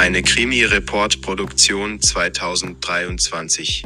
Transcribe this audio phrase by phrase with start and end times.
[0.00, 3.84] Eine Krimi-Report-Produktion 2023.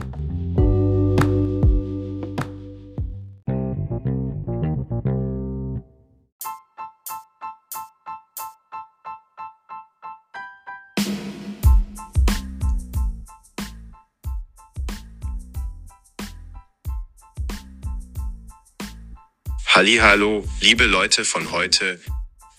[19.66, 21.98] Hallo, liebe Leute von heute.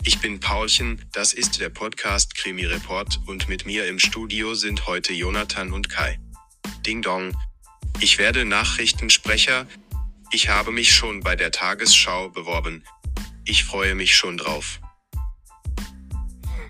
[0.07, 4.85] Ich bin Paulchen, das ist der Podcast Krimi Report und mit mir im Studio sind
[4.85, 6.19] heute Jonathan und Kai.
[6.85, 7.35] Ding Dong.
[7.99, 9.65] Ich werde Nachrichtensprecher.
[10.29, 12.83] Ich habe mich schon bei der Tagesschau beworben.
[13.45, 14.79] Ich freue mich schon drauf.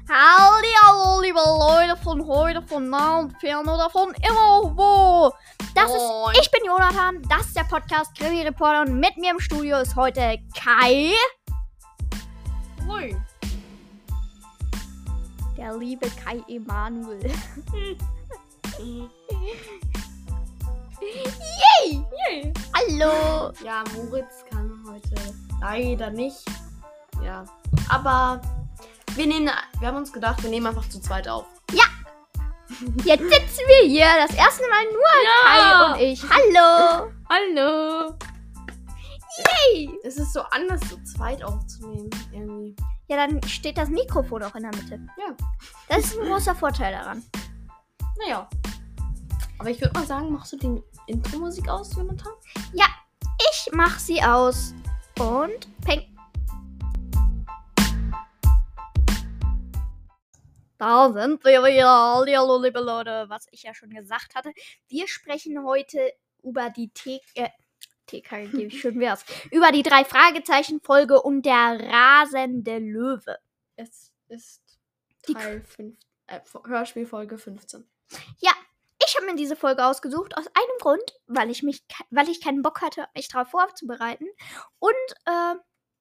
[0.09, 5.34] Halli, hallo, liebe Leute von heute, von nah und fern oder von immer wo.
[5.73, 6.34] Das Moin.
[6.35, 9.79] ist, ich bin Jonathan, das ist der Podcast Krimi Reporter und mit mir im Studio
[9.79, 11.12] ist heute Kai,
[12.85, 13.24] Moin.
[15.57, 17.31] Der liebe Kai Emanuel.
[18.79, 19.09] Yay!
[22.29, 22.53] Yay.
[22.73, 23.51] Hallo!
[23.63, 25.15] Ja, Moritz kann heute
[25.62, 26.43] leider nicht.
[27.23, 27.45] Ja.
[27.89, 28.41] Aber
[29.15, 31.45] wir nehmen, wir haben uns gedacht, wir nehmen einfach zu zweit auf.
[33.05, 35.37] Jetzt sitzen wir hier, das erste Mal nur Ja.
[35.45, 36.23] Kai und ich.
[36.23, 37.12] Hallo!
[37.29, 38.15] Hallo.
[39.37, 39.89] Yay!
[40.03, 42.09] Es ist so anders, zu zweit aufzunehmen.
[42.31, 42.75] Irgendwie.
[43.07, 44.99] Ja, dann steht das Mikrofon auch in der Mitte.
[45.17, 45.35] Ja.
[45.87, 47.23] Das ist ein großer Vorteil daran.
[48.19, 48.49] Naja.
[49.59, 52.33] Aber ich würde mal sagen, machst du die Intro-Musik aus, Jonathan?
[53.65, 54.73] Ich mach sie aus
[55.19, 56.05] und peng.
[60.77, 61.89] Da sind wir wieder.
[61.89, 63.25] Hallo, liebe Leute.
[63.27, 64.51] Was ich ja schon gesagt hatte.
[64.88, 66.13] Wir sprechen heute
[66.44, 67.50] über die T äh,
[68.07, 69.25] TKG, wie schön wär's.
[69.51, 73.38] Über die drei Fragezeichen-Folge und der rasende Löwe.
[73.75, 74.62] Es ist
[75.28, 75.97] Die Teil 5,
[76.28, 77.88] äh, Hörspielfolge 15.
[79.07, 82.62] Ich habe mir diese Folge ausgesucht aus einem Grund, weil ich mich, weil ich keinen
[82.63, 84.25] Bock hatte, mich darauf vorzubereiten.
[84.80, 84.91] Und
[85.25, 85.56] äh,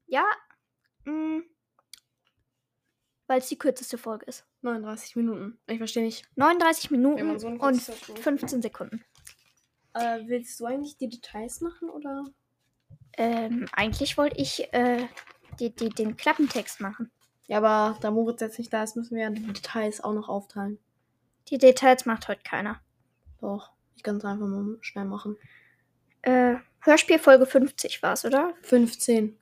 [0.07, 0.25] ja,
[1.05, 1.43] mh,
[3.27, 4.45] weil es die kürzeste Folge ist.
[4.63, 5.59] 39 Minuten.
[5.67, 6.25] Ich verstehe nicht.
[6.37, 9.05] 39 Minuten so und kurzes Hörspiel- 15 Sekunden.
[9.95, 12.25] Äh, willst du eigentlich die Details machen oder?
[13.17, 15.07] Ähm, eigentlich wollte ich äh,
[15.61, 17.11] die, die, den Klappentext machen.
[17.47, 20.29] Ja, aber da Moritz jetzt nicht da ist, müssen wir ja die Details auch noch
[20.29, 20.79] aufteilen.
[21.49, 22.81] Die Details macht heute keiner.
[23.41, 25.37] Doch, ich kann es einfach mal schnell machen.
[26.23, 28.55] Äh, Hörspiel Folge 50 war es, oder?
[28.63, 29.39] 15.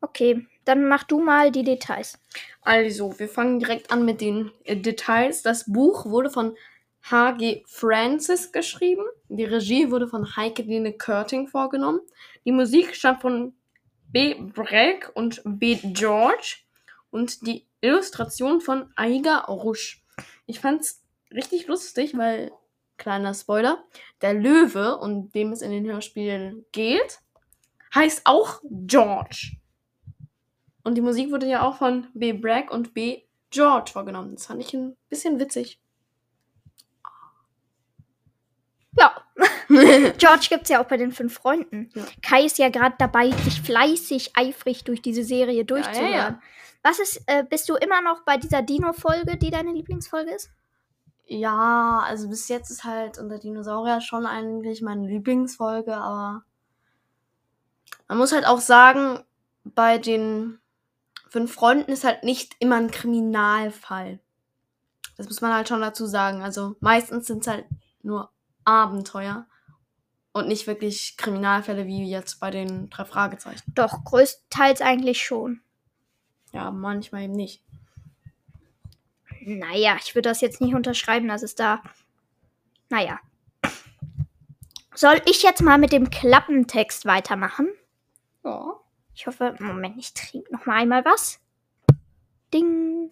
[0.00, 2.18] Okay, dann mach du mal die Details.
[2.62, 5.42] Also, wir fangen direkt an mit den äh, Details.
[5.42, 6.56] Das Buch wurde von
[7.02, 7.64] H.G.
[7.66, 9.04] Francis geschrieben.
[9.28, 12.00] Die Regie wurde von Heike Dine Körting vorgenommen.
[12.44, 13.54] Die Musik stammt von
[14.08, 14.34] B.
[14.34, 15.78] Breck und B.
[15.82, 16.58] George.
[17.10, 20.04] Und die Illustration von Aiga Rusch.
[20.46, 21.02] Ich fand's
[21.32, 22.52] richtig lustig, weil,
[22.98, 23.82] kleiner Spoiler,
[24.20, 27.20] der Löwe, um dem es in den Hörspielen geht,
[27.94, 29.56] heißt auch George.
[30.82, 32.32] Und die Musik wurde ja auch von B.
[32.32, 33.22] Bragg und B.
[33.50, 34.34] George vorgenommen.
[34.34, 35.80] Das fand ich ein bisschen witzig.
[38.98, 39.24] Ja,
[40.18, 41.90] George gibt's ja auch bei den fünf Freunden.
[41.94, 42.04] Ja.
[42.22, 46.12] Kai ist ja gerade dabei, sich fleißig, eifrig durch diese Serie durchzuhören.
[46.12, 46.40] ja.
[46.82, 50.50] Was ist, äh, bist du immer noch bei dieser Dino-Folge, die deine Lieblingsfolge ist?
[51.26, 56.42] Ja, also bis jetzt ist halt unter Dinosaurier schon eigentlich meine Lieblingsfolge, aber
[58.08, 59.20] man muss halt auch sagen,
[59.62, 60.58] bei den
[61.28, 64.18] fünf Freunden ist halt nicht immer ein Kriminalfall.
[65.16, 66.42] Das muss man halt schon dazu sagen.
[66.42, 67.66] Also meistens sind es halt
[68.02, 68.30] nur
[68.64, 69.46] Abenteuer
[70.32, 73.62] und nicht wirklich Kriminalfälle wie jetzt bei den drei Fragezeichen.
[73.74, 75.60] Doch, größtenteils eigentlich schon.
[76.52, 77.62] Ja, manchmal eben nicht.
[79.42, 81.82] Naja, ich würde das jetzt nicht unterschreiben, dass es da.
[82.90, 83.20] Naja.
[84.94, 87.68] Soll ich jetzt mal mit dem Klappentext weitermachen?
[88.44, 88.74] Ja.
[89.14, 91.40] Ich hoffe, Moment, ich trinke noch mal einmal was.
[92.52, 93.10] Ding.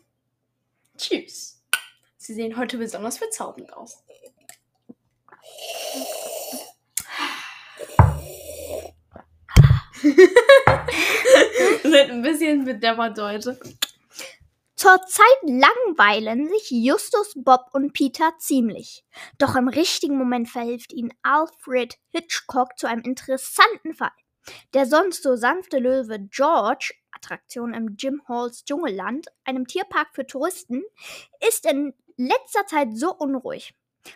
[0.97, 1.62] Tschüss.
[2.17, 4.05] Sie sehen heute besonders bezaubernd aus.
[12.08, 13.60] Sind ein bisschen bedeppert heute.
[14.76, 19.05] Zurzeit langweilen sich Justus, Bob und Peter ziemlich.
[19.37, 24.12] Doch im richtigen Moment verhilft ihnen Alfred Hitchcock zu einem interessanten Fall.
[24.72, 30.84] Der sonst so sanfte Löwe George, Attraktion im Jim Halls Dschungelland, einem Tierpark für Touristen,
[31.46, 33.75] ist in letzter Zeit so unruhig.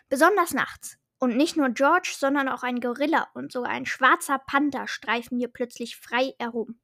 [0.09, 0.97] Besonders nachts.
[1.19, 5.49] Und nicht nur George, sondern auch ein Gorilla und sogar ein schwarzer Panther streifen hier
[5.49, 6.79] plötzlich frei herum.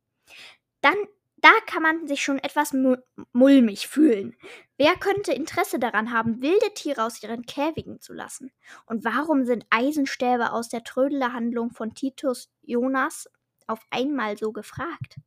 [0.80, 0.96] Dann
[1.40, 2.96] Da kann man sich schon etwas mu
[3.32, 4.36] mulmig fühlen.
[4.76, 8.50] Wer könnte Interesse daran haben, wilde Tiere aus ihren Käfigen zu lassen?
[8.86, 13.28] Und warum sind Eisenstäbe aus der Trödelerhandlung von Titus Jonas
[13.68, 15.20] auf einmal so gefragt?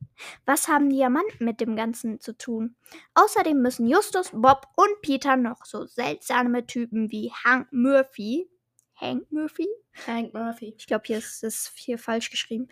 [0.45, 2.75] Was haben Diamanten mit dem Ganzen zu tun?
[3.13, 8.49] Außerdem müssen Justus, Bob und Peter noch so seltsame Typen wie Hank Murphy.
[8.95, 9.67] Hank Murphy?
[10.05, 10.75] Hank Murphy.
[10.77, 12.67] Ich glaube, hier ist es hier falsch geschrieben.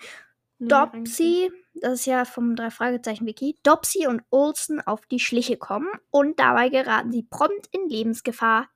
[0.61, 5.19] Nee, eigentlich Dopsy, das ist ja vom drei Fragezeichen Wiki, Dopsy und Olsen auf die
[5.19, 8.67] Schliche kommen und dabei geraten sie prompt in Lebensgefahr.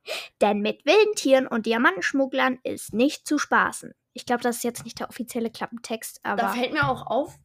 [0.42, 3.94] Denn mit wilden Tieren und Diamantenschmugglern ist nicht zu spaßen.
[4.14, 7.38] Ich glaube, das ist jetzt nicht der offizielle Klappentext, Da aber fällt mir auch auf,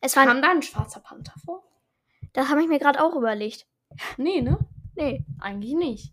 [0.00, 1.62] es war, kam da ein schwarzer Panther vor?
[2.32, 3.66] das habe ich mir gerade auch überlegt.
[4.16, 4.58] Nee, ne?
[4.96, 6.12] Nee, Eigentlich nicht.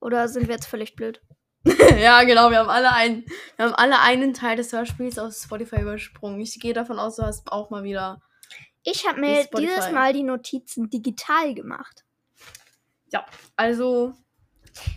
[0.00, 1.20] oder sind wir jetzt völlig blöd?
[1.98, 3.24] ja, genau, wir haben alle einen,
[3.56, 6.40] wir haben alle einen Teil des Hörspiels aus Spotify übersprungen.
[6.40, 8.20] Ich gehe davon aus, du hast auch mal wieder.
[8.82, 9.66] Ich habe mir Spotify.
[9.66, 12.04] dieses Mal die Notizen digital gemacht.
[13.10, 13.24] Ja,
[13.56, 14.12] also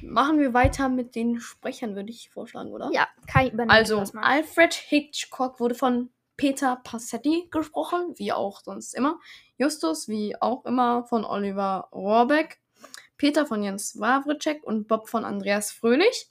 [0.01, 2.89] machen wir weiter mit den Sprechern, würde ich vorschlagen, oder?
[2.91, 4.23] Ja, Kai übernimmt Also, das mal.
[4.23, 9.19] Alfred Hitchcock wurde von Peter Passetti gesprochen, wie auch sonst immer.
[9.57, 12.59] Justus, wie auch immer, von Oliver Rohrbeck.
[13.17, 16.29] Peter von Jens Wawritschek und Bob von Andreas Fröhlich.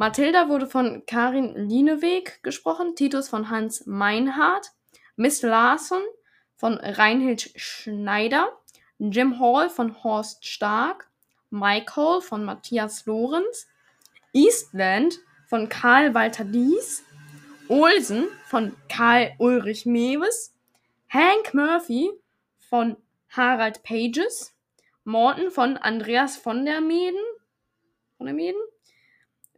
[0.00, 2.96] Mathilda wurde von Karin Lieneweg gesprochen.
[2.96, 4.72] Titus von Hans Meinhardt.
[5.16, 6.00] Miss Larson
[6.56, 8.48] von Reinhild Schneider.
[8.98, 11.10] Jim Hall von Horst Stark.
[11.50, 13.68] Mike Hall von Matthias Lorenz.
[14.32, 17.04] Eastland von Karl Walter Dies.
[17.68, 20.54] Olsen von Karl Ulrich Mewes.
[21.10, 22.08] Hank Murphy
[22.70, 22.96] von
[23.28, 24.54] Harald Pages.
[25.04, 27.20] Morton von Andreas von der Meden.
[28.16, 28.60] Von der Meden.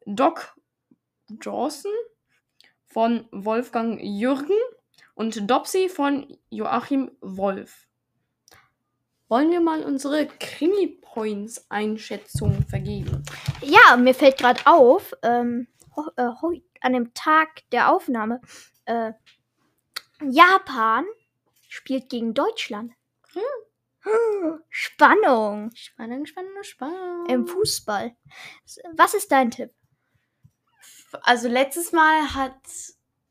[0.06, 0.56] Doc
[1.28, 1.92] Dawson
[2.86, 4.56] von Wolfgang Jürgen.
[5.14, 7.86] Und Dopsy von Joachim Wolf.
[9.28, 13.22] Wollen wir mal unsere Krimi-Points-Einschätzung vergeben?
[13.60, 15.66] Ja, mir fällt gerade auf, ähm,
[16.16, 16.28] äh,
[16.80, 18.40] an dem Tag der Aufnahme,
[18.86, 19.12] äh,
[20.22, 21.04] Japan
[21.68, 22.92] spielt gegen Deutschland.
[23.32, 23.42] Hm,
[24.68, 27.30] Spannung Spannend, spannend, spannend.
[27.30, 28.14] im Fußball.
[28.96, 29.70] Was ist dein Tipp?
[31.22, 32.54] Also letztes Mal hat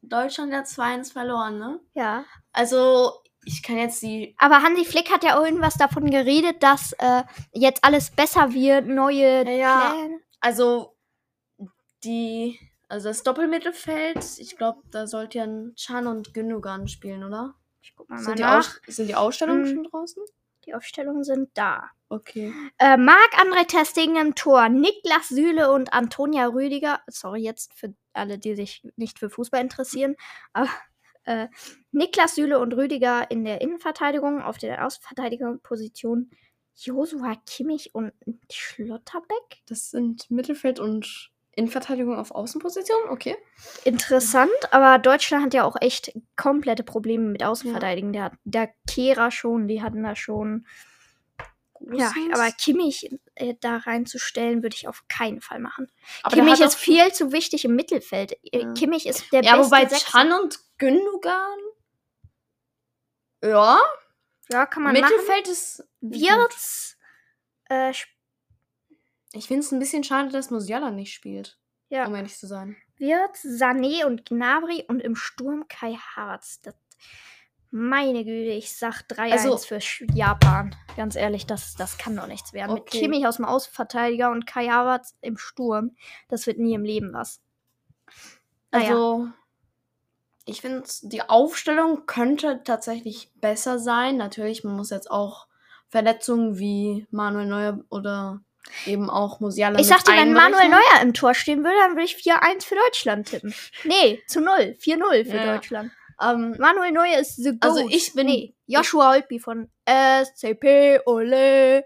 [0.01, 1.79] Deutschland ja 2-1 verloren, ne?
[1.93, 2.25] Ja.
[2.53, 3.13] Also
[3.45, 4.35] ich kann jetzt die.
[4.37, 9.47] Aber Hansi Flick hat ja irgendwas davon geredet, dass äh, jetzt alles besser wird, neue
[9.49, 9.91] Ja.
[9.93, 10.19] Pläne.
[10.39, 10.95] Also
[12.03, 12.59] die.
[12.87, 17.55] Also das Doppelmittelfeld, ich glaube, da sollte ja Chan und Gündogan spielen, oder?
[17.81, 18.57] Ich guck mal, mal Sind die, nach.
[18.59, 19.73] Aus sind die Ausstellungen Hm.
[19.75, 20.23] schon draußen?
[20.65, 21.89] Die Aufstellungen sind da.
[22.11, 22.53] Okay.
[22.77, 26.99] Äh, Marc-André Testing im Tor, Niklas Süle und Antonia Rüdiger.
[27.07, 30.15] Sorry jetzt für alle, die sich nicht für Fußball interessieren.
[30.51, 30.67] Aber,
[31.23, 31.47] äh,
[31.93, 36.31] Niklas Süle und Rüdiger in der Innenverteidigung, auf der Außenverteidigerposition
[36.75, 38.11] Josua Kimmich und
[38.51, 39.61] Schlotterbeck.
[39.67, 43.35] Das sind Mittelfeld und Innenverteidigung auf Außenposition, okay.
[43.83, 48.13] Interessant, aber Deutschland hat ja auch echt komplette Probleme mit Außenverteidigen.
[48.13, 50.65] Der, hat- der Kehrer schon, die hatten da schon.
[51.93, 52.33] Ja, Großes.
[52.33, 55.91] aber Kimmich äh, da reinzustellen, würde ich auf keinen Fall machen.
[56.23, 58.33] aber Kimmich ist viel zu wichtig im Mittelfeld.
[58.51, 58.73] Äh, Ja.
[58.73, 60.11] Kimmich ist der Ja, beste wobei Sechser.
[60.11, 61.57] Chan und Gündogan.
[63.43, 63.79] Ja,
[64.49, 65.03] Ja, kann man machen.
[65.11, 65.83] Mittelfeld ist.
[66.01, 66.97] Wirtz.
[67.69, 67.93] Äh,
[69.33, 71.57] Ich finde es ein bisschen schade, dass Musiala nicht spielt.
[71.89, 72.75] ja, Um ehrlich zu sein.
[72.97, 76.61] Wirtz, Sané und Gnabry und im Sturm Kai Havertz.
[76.61, 76.75] Das,
[77.71, 79.79] meine Güte, ich sag 3-1 Also- für
[80.13, 80.75] Japan.
[80.97, 82.73] Ganz ehrlich, das, das kann doch nichts werden.
[82.73, 82.99] Mit Okay.
[82.99, 85.95] Kimmich aus dem Außenverteidiger und Kai Havertz im Sturm.
[86.27, 87.41] Das wird nie im Leben was.
[88.71, 88.89] Naja.
[88.89, 89.27] Also,
[90.45, 94.17] ich finde, die Aufstellung könnte tatsächlich besser sein.
[94.17, 95.47] Natürlich, man muss jetzt auch
[95.89, 98.41] Verletzungen wie Manuel Neuer oder
[98.85, 100.69] eben auch Musiala Ich mit sagte, wenn Manuel.
[100.69, 103.53] Neuer im Tor stehen würde, dann würde ich 4-1 für Deutschland tippen.
[103.83, 104.75] Nee, zu 0.
[104.79, 105.53] 4-0 für Ja.
[105.55, 105.91] Deutschland.
[106.21, 107.63] Ähm, Manuel Neuer ist the goat.
[107.63, 111.83] Also ich bin- Nee, Joshua Holtby von SCP, ole.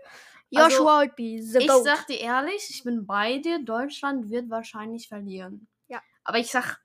[0.50, 1.84] Joshua Holtby, the ich goat.
[1.84, 3.64] sag dir ehrlich, ich bin bei dir.
[3.64, 5.68] Deutschland wird wahrscheinlich verlieren.
[5.88, 6.02] Ja.
[6.24, 6.80] Aber ich sag,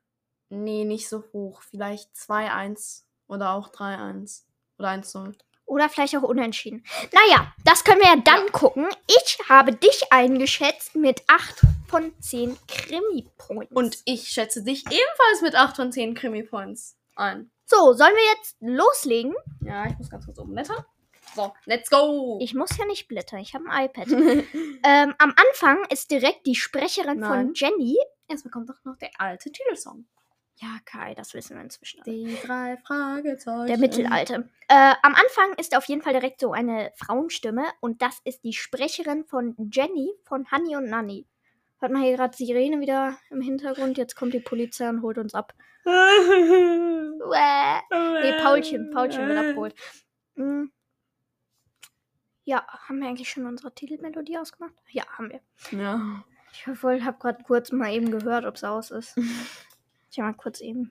[0.49, 1.63] nee, nicht so hoch.
[1.63, 4.45] Vielleicht 2-1 oder auch 3-1
[4.79, 5.35] oder 1-0.
[5.67, 6.85] Oder vielleicht auch unentschieden.
[7.13, 8.89] Naja, das können wir ja dann gucken.
[9.07, 13.73] Ich habe dich eingeschätzt mit 8 von 10 Krimi-Points.
[13.73, 17.51] Und ich schätze dich ebenfalls mit 8 von 10 Krimi-Points ein.
[17.67, 19.35] so, sollen wir jetzt loslegen?
[19.63, 20.85] Ja, ich muss ganz kurz oben blättern.
[21.35, 22.39] So, let's go!
[22.41, 24.09] Ich muss ja nicht blättern, ich habe ein iPad.
[24.85, 27.53] ähm, am Anfang ist direkt die Sprecherin von Nein.
[27.55, 27.97] Jenny.
[28.29, 30.07] Erstmal kommt doch noch der alte Titelsong.
[30.57, 32.03] Ja, Kai, das wissen wir inzwischen.
[32.03, 32.13] alle.
[32.13, 33.67] Die drei Fragezeichen.
[33.67, 34.51] Der Mittelalte.
[34.69, 38.53] Äh, am Anfang ist auf jeden Fall direkt so eine Frauenstimme und das ist die
[38.53, 41.27] Sprecherin von Jenny von Honey und Nanny.
[41.81, 43.97] Hört man hier gerade Sirene wieder im Hintergrund?
[43.99, 45.55] Jetzt kommt die Polizei und holt uns ab.
[45.87, 47.81] Uäh.
[48.23, 48.91] Nee, Paulchen.
[48.91, 49.75] Paulchen wird abgeholt.
[50.37, 50.71] Hm.
[52.45, 54.75] Ja, haben wir eigentlich schon unsere Titelmelodie ausgemacht?
[54.91, 55.41] Ja, haben wir.
[55.79, 56.25] Ja.
[56.53, 59.17] Ich habe gerade kurz mal eben gehört, ob es aus ist.
[60.13, 60.91] Ich mal kurz eben.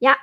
[0.00, 0.18] Ja.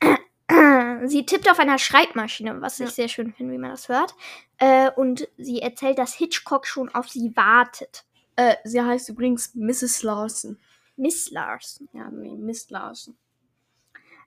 [1.04, 2.86] Sie tippt auf einer Schreibmaschine, was Ja.
[2.86, 4.16] ich sehr schön finde, wie man das hört.
[4.56, 8.04] Äh, und sie erzählt, dass Hitchcock schon auf sie wartet.
[8.38, 10.04] Äh, sie heißt übrigens Mrs.
[10.04, 10.60] Larson.
[10.94, 11.88] Miss Larson.
[11.92, 13.16] Ja, nee, Miss Larson.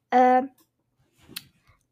[0.10, 0.44] Äh,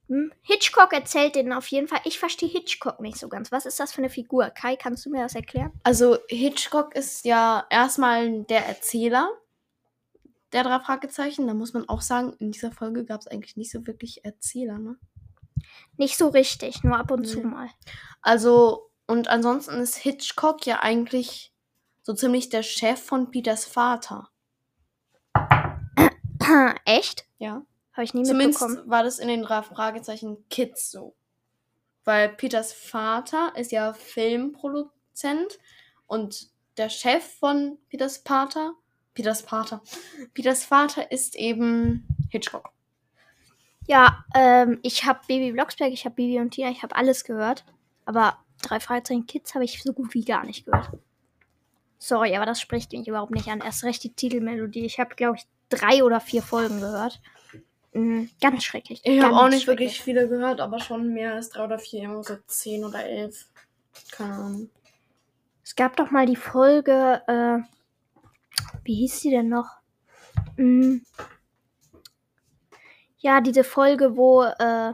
[0.09, 2.01] hm, Hitchcock erzählt denen auf jeden Fall.
[2.03, 3.53] Ich verstehe Hitchcock nicht so ganz.
[3.53, 4.49] Was ist das für eine Figur?
[4.49, 5.71] Kai, kannst du mir das erklären?
[5.83, 9.29] Also Hitchcock ist ja erstmal der Erzähler
[10.51, 11.47] der drei Fragezeichen.
[11.47, 14.77] Da muss man auch sagen, in dieser Folge gab es eigentlich nicht so wirklich Erzähler,
[14.77, 14.97] ne?
[15.95, 17.45] Nicht so richtig, nur ab und zu Nee.
[17.45, 17.69] mal.
[18.21, 21.53] Also, und ansonsten ist Hitchcock ja eigentlich
[22.09, 24.29] so ziemlich der Chef von Peters Vater.
[26.85, 27.27] Echt?
[27.37, 27.61] Ja.
[27.93, 28.89] Habe ich nie Zumindest mitbekommen.
[28.89, 31.15] war das in den drei Fragezeichen Kids so.
[32.05, 35.59] Weil Peters Vater ist ja Filmproduzent
[36.07, 38.73] und der Chef von Peters Vater,
[39.13, 39.83] Peters Vater,
[40.33, 42.71] Peters Vater ist eben Hitchcock.
[43.85, 47.65] Ja, ähm, ich habe Baby Blocksberg, ich habe Bibi und Tina, ich habe alles gehört.
[48.05, 50.89] Aber drei Fragezeichen Kids habe ich so gut wie gar nicht gehört.
[51.99, 53.59] Sorry, aber das spricht mich überhaupt nicht an.
[53.59, 54.85] Erst recht die Titelmelodie.
[54.85, 57.21] Ich habe, glaube ich, drei oder vier Folgen gehört.
[57.91, 59.01] Mhm, ganz schrecklich.
[59.03, 62.23] Ich habe auch nicht wirklich viele gehört, aber schon mehr als drei oder vier, irgendwo
[62.23, 63.49] so zehn oder elf.
[64.11, 64.69] Keine Ahnung.
[65.63, 67.59] Es gab doch mal die Folge, äh,
[68.83, 69.67] wie hieß die denn noch?
[70.57, 70.97] Mm.
[73.17, 74.93] Ja, diese Folge, wo äh,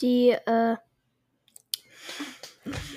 [0.00, 0.76] die, äh,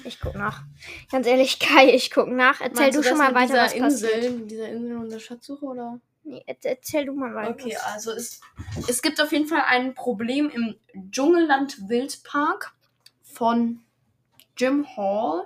[0.04, 0.64] ich guck nach.
[1.12, 2.62] Ganz ehrlich, Kai, ich guck nach.
[2.62, 4.14] Erzähl Meinst du schon mal weiter, was dieser passiert.
[4.16, 6.00] Insel, mit dieser Insel und der Schatzsuche oder?
[6.24, 7.52] Nee, erz- erzähl du mal weiter.
[7.52, 8.42] Okay, also es,
[8.88, 10.76] es gibt auf jeden Fall ein Problem im
[11.12, 12.74] Dschungelland Wildpark
[13.24, 13.82] von
[14.58, 15.44] Jim Hall.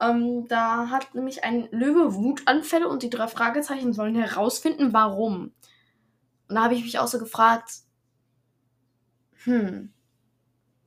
[0.00, 5.52] Ähm, da hat nämlich ein Löwe Wutanfälle und die drei Fragezeichen sollen herausfinden, warum.
[6.48, 7.70] Und da habe ich mich auch so gefragt,
[9.44, 9.92] hm,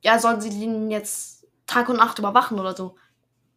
[0.01, 1.38] ja, sollen sie den jetzt
[1.70, 2.96] Tag und Nacht überwachen oder so?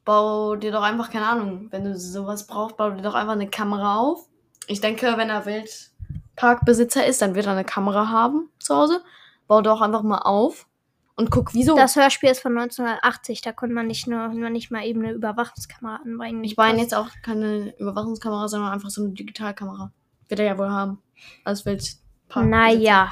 [0.05, 3.49] Bau dir doch einfach, keine Ahnung, wenn du sowas brauchst, bau dir doch einfach eine
[3.49, 4.29] Kamera auf.
[4.67, 9.03] Ich denke, wenn er Wildparkbesitzer ist, dann wird er eine Kamera haben zu Hause.
[9.47, 10.67] Bau doch einfach mal auf
[11.15, 11.77] und guck, wieso.
[11.77, 15.13] Das Hörspiel ist von 1980, da konnte man nicht nur, nur nicht mal eben eine
[15.13, 16.43] Überwachungskamera anbringen.
[16.45, 19.93] ich meine jetzt auch keine Überwachungskamera, sondern einfach so eine Digitalkamera.
[20.29, 21.03] Wird er ja wohl haben.
[21.45, 22.47] Als Wildpark.
[22.47, 23.11] Naja.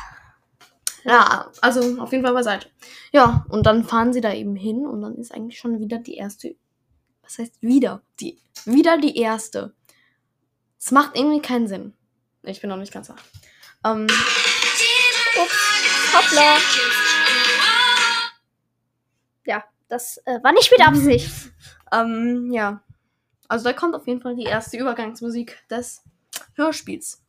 [1.04, 2.68] Ja, also auf jeden Fall beiseite.
[3.12, 6.14] Ja, und dann fahren sie da eben hin und dann ist eigentlich schon wieder die
[6.14, 6.56] erste.
[7.22, 8.02] Was heißt wieder?
[8.20, 9.74] Die, wieder die erste.
[10.78, 11.94] Es macht irgendwie keinen Sinn.
[12.42, 13.22] Ich bin noch nicht ganz wach.
[13.84, 14.06] Ähm,
[16.12, 16.56] Hoppla.
[19.46, 21.30] Ja, das äh, war nicht mit Absicht.
[21.92, 22.82] ähm, ja.
[23.48, 26.02] Also da kommt auf jeden Fall die erste Übergangsmusik des
[26.54, 27.22] Hörspiels.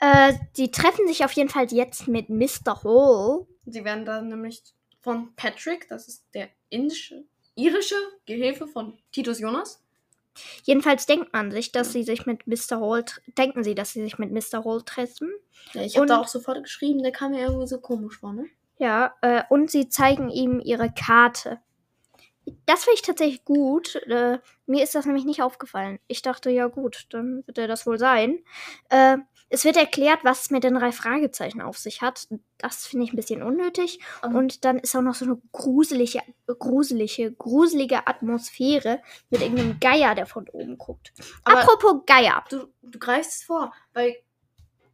[0.00, 2.82] Äh, die treffen sich auf jeden Fall jetzt mit Mr.
[2.84, 3.46] Hall.
[3.66, 4.62] Sie werden dann nämlich
[5.00, 7.24] von Patrick, das ist der indische,
[7.54, 9.82] irische Gehilfe von Titus Jonas.
[10.62, 12.80] Jedenfalls denkt man sich, dass sie sich mit Mr.
[12.80, 13.04] Hall,
[13.36, 14.64] denken sie, dass sie sich mit Mr.
[14.64, 15.32] Hall treffen.
[15.72, 18.46] Ja, ich habe da auch sofort geschrieben, der kam mir irgendwie so komisch vor, ne?
[18.78, 21.58] Ja, äh, und sie zeigen ihm ihre Karte.
[22.64, 23.96] Das finde ich tatsächlich gut.
[24.06, 25.98] Äh, mir ist das nämlich nicht aufgefallen.
[26.06, 28.38] Ich dachte, ja gut, dann wird er das wohl sein.
[28.88, 29.18] Äh,
[29.50, 32.28] es wird erklärt, was es mit den drei Fragezeichen auf sich hat.
[32.58, 33.98] Das finde ich ein bisschen unnötig.
[34.22, 34.34] Ähm.
[34.34, 39.00] Und dann ist auch noch so eine gruselige, gruselige, gruselige Atmosphäre
[39.30, 41.12] mit irgendeinem Geier, der von oben guckt.
[41.44, 42.44] Aber- Apropos Geier.
[42.50, 44.16] Du, du greifst es vor, weil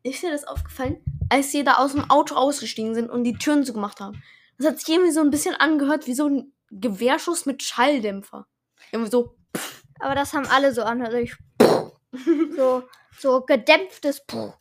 [0.02, 0.99] ist dir das aufgefallen,
[1.30, 4.23] als sie da aus dem Auto ausgestiegen sind und die Türen zugemacht haben?
[4.58, 8.46] Das hat sich irgendwie so ein bisschen angehört wie so ein Gewehrschuss mit Schalldämpfer.
[8.92, 9.34] Irgendwie so.
[9.99, 11.02] Aber das haben alle so an.
[11.02, 11.34] Also ich,
[12.56, 12.82] so,
[13.18, 14.25] so gedämpftes.
[14.26, 14.52] Puh.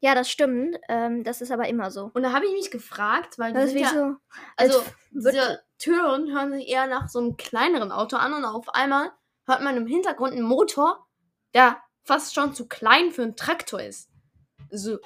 [0.00, 0.78] Ja, das stimmt.
[0.88, 2.10] Ähm, das ist aber immer so.
[2.14, 4.16] Und da habe ich mich gefragt, weil Das sind ja, so.
[4.56, 9.12] also diese Türen hören sich eher nach so einem kleineren Auto an und auf einmal
[9.46, 11.06] hört man im Hintergrund einen Motor,
[11.54, 14.08] der fast schon zu klein für einen Traktor ist.
[14.70, 14.98] So.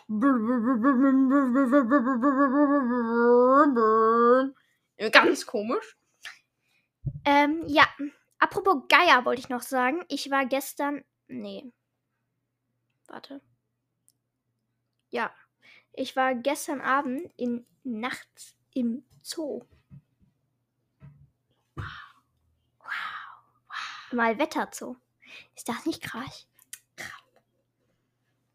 [5.10, 5.96] Ganz komisch.
[7.24, 7.84] Ähm, ja.
[8.38, 10.04] Apropos Geier wollte ich noch sagen.
[10.08, 11.04] Ich war gestern.
[11.28, 11.72] Nee.
[13.12, 13.40] Warte.
[15.10, 15.30] Ja.
[15.92, 19.60] Ich war gestern Abend in nachts im Zoo.
[21.76, 21.84] Wow.
[22.80, 24.12] Wow.
[24.12, 24.96] Mal Wetterzoo.
[25.54, 26.46] Ist das nicht krass?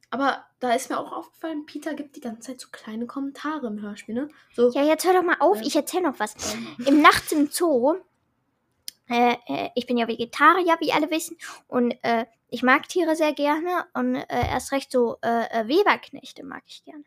[0.09, 3.81] Aber da ist mir auch aufgefallen, Peter gibt die ganze Zeit so kleine Kommentare im
[3.81, 4.29] Hörspiel, ne?
[4.55, 5.63] So, Ja, jetzt hör doch mal auf, Ja.
[5.67, 6.53] ich erzähl noch was.
[6.53, 7.97] ähm, Im Nachts im Zoo,
[9.09, 11.37] äh, äh, ich bin ja Vegetarier, wie alle wissen,
[11.67, 16.43] und äh, ich mag Tiere sehr gerne und äh, erst recht so äh, äh, Weberknechte
[16.43, 17.03] mag ich gerne.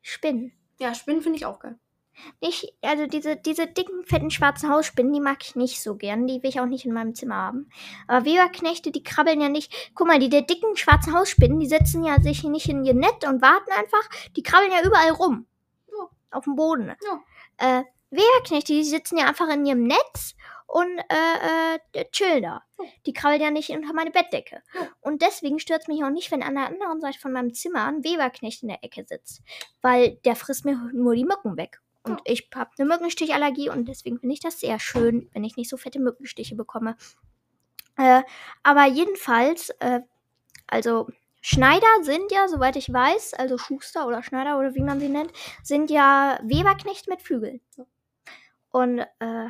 [0.00, 0.52] Spinnen.
[0.78, 1.78] ja, Spinnen finde ich auch geil.
[2.40, 6.26] Nicht, also diese, diese dicken, fetten, schwarzen Hausspinnen, die mag ich nicht so gern.
[6.26, 7.70] Die will ich auch nicht in meinem Zimmer haben.
[8.06, 9.92] Aber Weberknechte, die krabbeln ja nicht.
[9.94, 13.26] Guck mal, die der dicken, schwarzen Hausspinnen, die setzen ja sich nicht in ihr Nett
[13.26, 14.08] und warten einfach.
[14.34, 15.46] Die krabbeln ja überall rum.
[15.88, 16.08] Ja.
[16.30, 16.94] Auf dem Boden.
[17.04, 17.80] Ja.
[17.80, 22.62] Äh, Weberknechte, die sitzen ja einfach in ihrem Netz und äh, äh, chillen da.
[22.78, 22.84] Ja.
[23.06, 24.62] Die krabbeln ja nicht unter meine Bettdecke.
[24.74, 24.88] Ja.
[25.00, 27.84] Und deswegen stört es mich auch nicht, wenn an der anderen Seite von meinem Zimmer
[27.86, 29.42] ein Weberknecht in der Ecke sitzt.
[29.80, 31.80] Weil der frisst mir nur die Mücken weg.
[32.02, 32.22] Und Ja.
[32.24, 35.76] ich habe eine Mückenstichallergie und deswegen finde ich das sehr schön, wenn ich nicht so
[35.76, 36.96] fette Mückenstiche bekomme.
[37.96, 38.22] Äh,
[38.62, 40.00] aber jedenfalls, äh,
[40.66, 41.08] also
[41.40, 45.32] Schneider sind ja, soweit ich weiß, also Schuster oder Schneider oder wie man sie nennt,
[45.62, 47.60] sind ja Weberknecht mit Flügeln.
[48.70, 49.48] Und äh,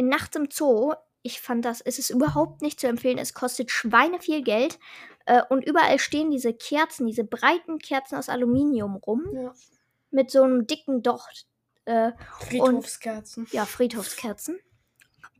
[0.00, 3.18] in Nachts im Zoo, ich fand das, es ist überhaupt nicht zu empfehlen.
[3.18, 4.78] Es kostet Schweine viel Geld.
[5.26, 9.52] Äh, und überall stehen diese Kerzen, diese breiten Kerzen aus Aluminium rum, Ja.
[10.10, 11.46] mit so einem dicken Docht.
[11.84, 12.12] Äh,
[12.48, 13.46] Friedhofskerzen.
[13.52, 14.58] ja, Friedhofskerzen.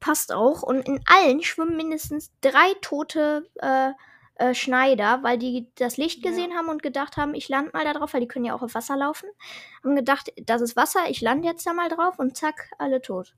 [0.01, 0.63] Passt auch.
[0.63, 3.93] Und in allen schwimmen mindestens drei tote äh,
[4.35, 6.31] äh, Schneider, weil die das Licht Ja.
[6.31, 8.63] gesehen haben und gedacht haben, ich lande mal da drauf, weil die können ja auch
[8.63, 9.29] auf Wasser laufen.
[9.85, 13.35] Haben gedacht, das ist Wasser, ich lande jetzt da mal drauf und zack, alle tot.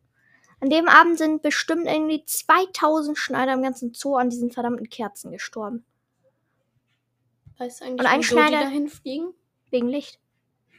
[0.63, 5.33] An dem Abend sind bestimmt irgendwie 2000 Schneider im ganzen Zoo an diesen verdammten Kerzen
[5.33, 5.85] gestorben.
[7.59, 9.35] Weißt du eigentlich, Und ein wieso Schneider- die dahin fliegen?
[9.71, 10.21] Wegen Licht.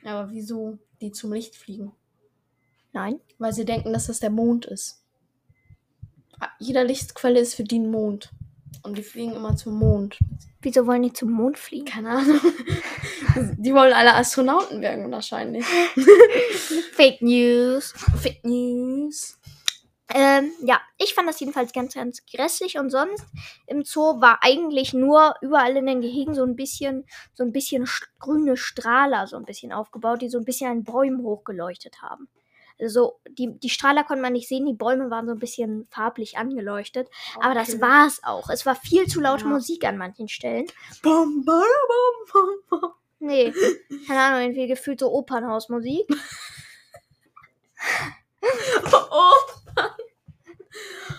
[0.03, 1.91] Ja, aber wieso die zum Licht fliegen?
[2.93, 3.19] Nein.
[3.39, 5.03] Weil sie denken, dass das der Mond ist.
[6.39, 8.31] Ah, Jeder Lichtquelle ist für die ein Mond.
[8.83, 10.17] Und die fliegen immer zum Mond.
[10.61, 11.85] Wieso wollen die zum Mond fliegen?
[11.85, 12.39] Keine Ahnung.
[13.57, 15.65] Die wollen alle Astronauten werden wahrscheinlich.
[16.93, 17.93] Fake News.
[18.21, 19.39] Fake News.
[20.13, 23.25] Ähm, ja, ich fand das jedenfalls ganz, ganz grässlich und sonst
[23.67, 27.85] im Zoo war eigentlich nur überall in den Gehegen so ein bisschen, so ein bisschen
[27.85, 32.29] sch- grüne Strahler so ein bisschen aufgebaut, die so ein bisschen an Bäumen hochgeleuchtet haben.
[32.79, 36.37] Also die, die Strahler konnte man nicht sehen, die Bäume waren so ein bisschen farblich
[36.37, 37.07] angeleuchtet.
[37.39, 37.81] Aber das Okay.
[37.81, 38.49] war es auch.
[38.49, 39.49] Es war viel zu laute Ja.
[39.51, 40.65] Musik an manchen Stellen.
[41.01, 42.33] Bam, bam, bam,
[42.69, 42.91] bam, bam.
[43.19, 43.53] Nee,
[44.07, 46.07] keine Ahnung, irgendwie gefühlt so Opernhausmusik.
[48.91, 49.31] Oh,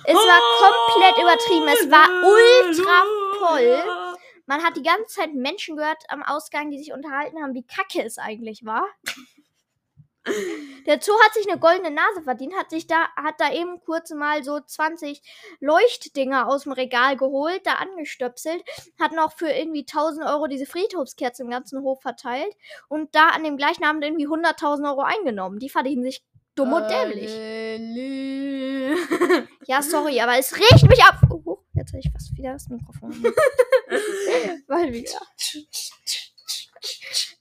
[0.07, 1.69] Es war komplett übertrieben.
[1.69, 3.05] Es war ultra
[3.39, 3.83] voll.
[4.47, 8.03] Man hat die ganze Zeit Menschen gehört am Ausgang, die sich unterhalten haben, wie kacke
[8.03, 8.87] es eigentlich war.
[10.87, 14.11] Der Zoo hat sich eine goldene Nase verdient, hat sich da, hat da eben kurz
[14.11, 15.21] mal so 20
[15.61, 18.63] Leuchtdinger aus dem Regal geholt, da angestöpselt,
[18.99, 22.55] hat noch für irgendwie 1000 Euro diese Friedhofskerze im ganzen Hof verteilt
[22.89, 25.59] und da an dem gleichen Abend irgendwie 100.000 Euro eingenommen.
[25.59, 27.31] Die verdienen sich dumm und dämlich.
[29.67, 31.21] Ja, sorry, aber es riecht mich ab.
[31.31, 33.11] Oh, jetzt habe ich fast wieder das Mikrofon.
[34.69, 35.21] Weil wieder.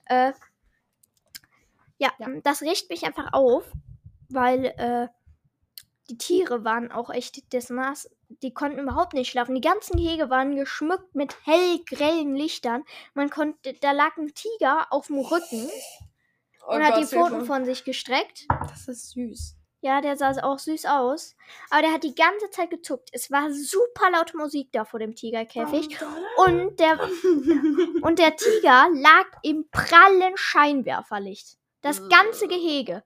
[0.06, 0.32] Äh,
[1.98, 2.28] ja, Ja.
[2.42, 3.64] das riecht mich einfach auf,
[4.28, 5.08] weil äh,
[6.10, 8.10] die Tiere waren auch echt das Maß.
[8.42, 9.54] Die konnten überhaupt nicht schlafen.
[9.54, 12.84] Die ganzen Gehege waren geschmückt mit hellgrellen Lichtern.
[13.14, 15.68] Man konnte, da lag ein Tiger auf dem Rücken
[16.66, 17.46] Oh und hat die Pfoten Hilfe.
[17.46, 18.46] von sich gestreckt.
[18.68, 19.56] Das ist süß.
[19.80, 21.36] Ja, der sah auch süß aus.
[21.68, 23.10] Aber der hat die ganze Zeit gezuckt.
[23.12, 25.98] Es war super laute Musik da vor dem Tigerkäfig.
[26.38, 26.98] Und der,
[28.02, 31.58] und der Tiger lag im prallen Scheinwerferlicht.
[31.82, 33.04] Das ganze Gehege.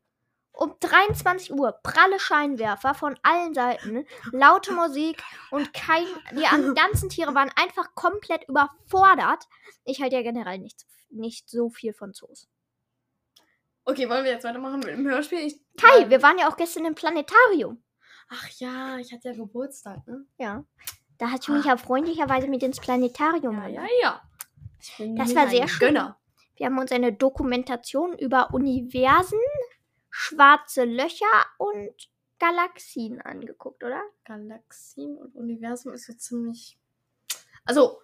[0.53, 6.07] Um 23 Uhr pralle Scheinwerfer von allen Seiten, laute Musik und kein.
[6.33, 9.45] Die an- ganzen Tiere waren einfach komplett überfordert.
[9.85, 12.49] Ich halte ja generell nicht, nicht so viel von Zoos.
[13.89, 15.39] Okay, wollen wir jetzt weitermachen mit dem Hörspiel?
[15.39, 17.83] Ich, Kai, wir waren ja auch gestern im Planetarium.
[18.29, 20.27] Ach ja, ich hatte ja Geburtstag, ne?
[20.37, 20.63] Ja.
[21.17, 24.23] Da hat ich mich ja freundlicherweise mit ins Planetarium Ja, ja, ja.
[24.79, 25.95] Ich bin Das war sehr schön.
[25.95, 26.21] Gönner.
[26.57, 29.41] Wir haben uns eine Dokumentation über Universen,
[30.11, 31.25] schwarze Löcher
[31.57, 34.03] und Galaxien angeguckt, oder?
[34.27, 36.79] Galaxien und Universum ist so ziemlich.
[37.65, 38.03] Also,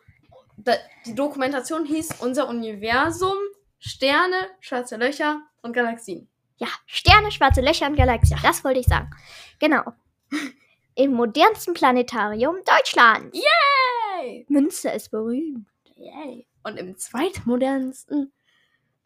[1.04, 3.36] die Dokumentation hieß Unser Universum,
[3.78, 6.28] Sterne, schwarze Löcher und Galaxien.
[6.58, 8.38] Ja, Sterne, schwarze Löcher und Galaxien.
[8.42, 9.10] Das wollte ich sagen.
[9.58, 9.82] Genau.
[10.94, 13.36] Im modernsten Planetarium Deutschlands.
[13.36, 14.46] Yay!
[14.48, 15.66] Münster ist berühmt.
[15.96, 16.46] Yay!
[16.64, 18.32] und im zweitmodernsten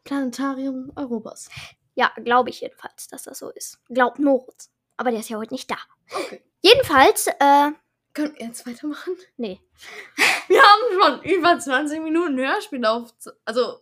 [0.03, 1.49] Planetarium Europas.
[1.93, 3.79] Ja, glaube ich jedenfalls, dass das so ist.
[3.89, 4.71] Glaubt Moritz.
[4.97, 5.77] Aber der ist ja heute nicht da.
[6.13, 6.41] Okay.
[6.61, 7.71] Jedenfalls, äh,
[8.13, 9.15] Können wir jetzt weitermachen?
[9.37, 9.59] nee.
[10.47, 13.13] Wir haben schon über 20 Minuten Hörspiel auf.
[13.45, 13.79] Also,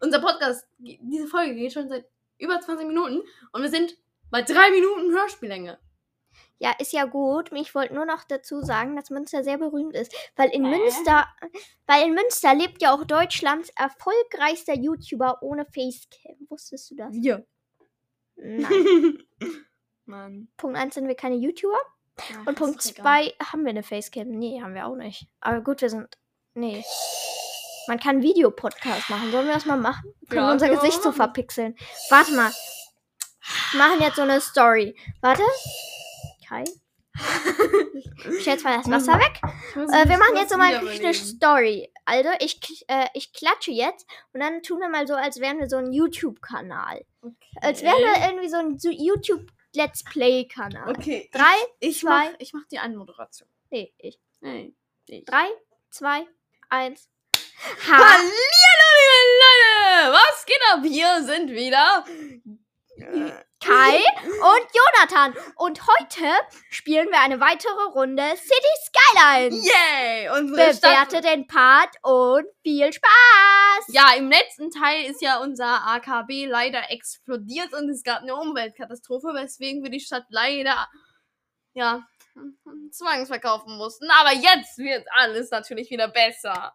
[0.00, 2.04] unser Podcast, diese Folge geht schon seit
[2.42, 3.96] über 20 Minuten und wir sind
[4.30, 5.78] bei drei Minuten Hörspiellänge.
[6.58, 7.50] Ja, ist ja gut.
[7.52, 10.14] Ich wollte nur noch dazu sagen, dass Münster sehr berühmt ist.
[10.36, 10.78] Weil in Äh?
[10.78, 11.26] Münster,
[11.86, 16.36] weil in Münster lebt ja auch Deutschlands erfolgreichster YouTuber ohne Facecam.
[16.48, 17.12] Wusstest du das?
[17.14, 17.44] Wir.
[18.36, 19.22] Nein.
[20.04, 20.48] Mann.
[20.56, 21.78] Punkt 1 sind wir keine YouTuber.
[22.16, 23.24] Ach, Und Punkt ist doch egal.
[23.24, 24.28] 2 haben wir eine Facecam.
[24.28, 25.26] Nee, haben wir auch nicht.
[25.40, 26.16] Aber gut, wir sind.
[26.54, 26.84] Nee.
[27.88, 29.30] Man kann Videopodcast machen.
[29.32, 30.12] Sollen wir das mal machen?
[30.28, 31.76] Können Ja, wir unser wir Gesicht so verpixeln.
[32.10, 32.52] Warte mal.
[33.72, 34.96] Wir machen jetzt so eine Story.
[35.20, 35.42] Warte.
[36.48, 36.64] Kai.
[38.38, 39.40] Ich jetzt mal das Wasser weg.
[39.70, 41.12] Ich muss Äh, wir machen jetzt so mal eine.
[41.14, 41.92] Story.
[42.04, 45.68] Also, ich, äh, ich klatsche jetzt und dann tun wir mal so, als wären wir
[45.68, 47.04] so ein YouTube-Kanal.
[47.20, 47.34] Okay.
[47.60, 50.88] Als wären wir irgendwie so ein YouTube-Let's Play-Kanal.
[50.90, 51.28] Okay.
[51.32, 51.42] Drei,
[51.80, 53.48] Ich zwei- mach, ich mach die Anmoderation.
[53.70, 54.18] Nee, ich.
[54.40, 54.72] Nee.
[55.08, 55.24] Ich.
[55.24, 55.46] Drei,
[55.90, 56.24] zwei,
[56.68, 57.08] eins.
[57.62, 57.96] Ha!
[57.96, 60.12] Hallihallo, liebe Leute!
[60.12, 60.80] Was geht ab?
[60.82, 62.04] Hier sind wieder
[63.60, 65.34] Kai und Jonathan.
[65.54, 66.26] Und heute
[66.70, 69.64] spielen wir eine weitere Runde City Skylines.
[69.64, 70.28] Yay!
[70.30, 71.10] Unsere Stadt.
[71.10, 73.84] Bewerte den Part und viel Spaß.
[73.88, 79.28] Ja, im letzten Teil ist ja unser AKB leider explodiert und es gab eine Umweltkatastrophe,
[79.34, 80.88] weswegen wir die Stadt leider
[81.74, 82.02] ja
[82.90, 84.10] zwangsverkaufen mussten.
[84.10, 86.74] Aber jetzt wird alles natürlich wieder besser.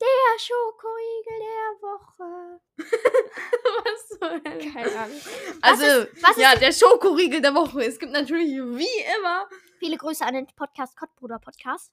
[0.00, 2.60] Der Schokoriegel der Woche.
[3.84, 4.72] Was Hölle?
[4.72, 5.20] Keine Ahnung.
[5.62, 5.84] Also,
[6.20, 7.84] was ist ja, der Schokoriegel der Woche.
[7.84, 9.48] Es gibt natürlich wie immer.
[9.78, 11.92] Viele Grüße an den Podcast Kottbruder Podcast.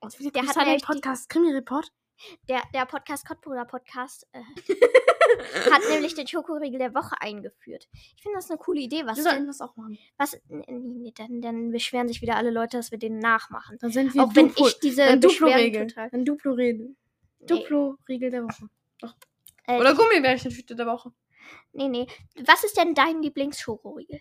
[0.00, 1.92] Und viele Der Grüße hat an den Podcast Krimi Report.
[2.48, 4.40] Der, der Podcast Kottbruder Podcast äh,
[5.70, 7.88] hat nämlich den Schokoriegel der Woche eingeführt.
[7.92, 9.04] Ich finde das eine coole Idee.
[9.06, 9.46] Was Wir sollten denn?
[9.48, 9.98] das auch machen.
[10.16, 10.36] Was?
[10.48, 13.76] Nee, dann, dann beschweren sich wieder alle Leute, dass wir den nachmachen.
[13.80, 15.86] Dann sind wir Auch wenn Duplo, ich diese Beschwerden Duplo-Regel.
[15.88, 16.24] total.
[16.24, 16.86] Duplo-Regel.
[16.88, 16.96] Nee,
[17.46, 18.68] Duplo-Regel der Woche.
[19.66, 21.12] äh, Oder Gummibärchen-Tüte der Woche.
[21.72, 22.06] nee, nee.
[22.44, 24.20] Was ist denn dein Lieblingsschokoriegel?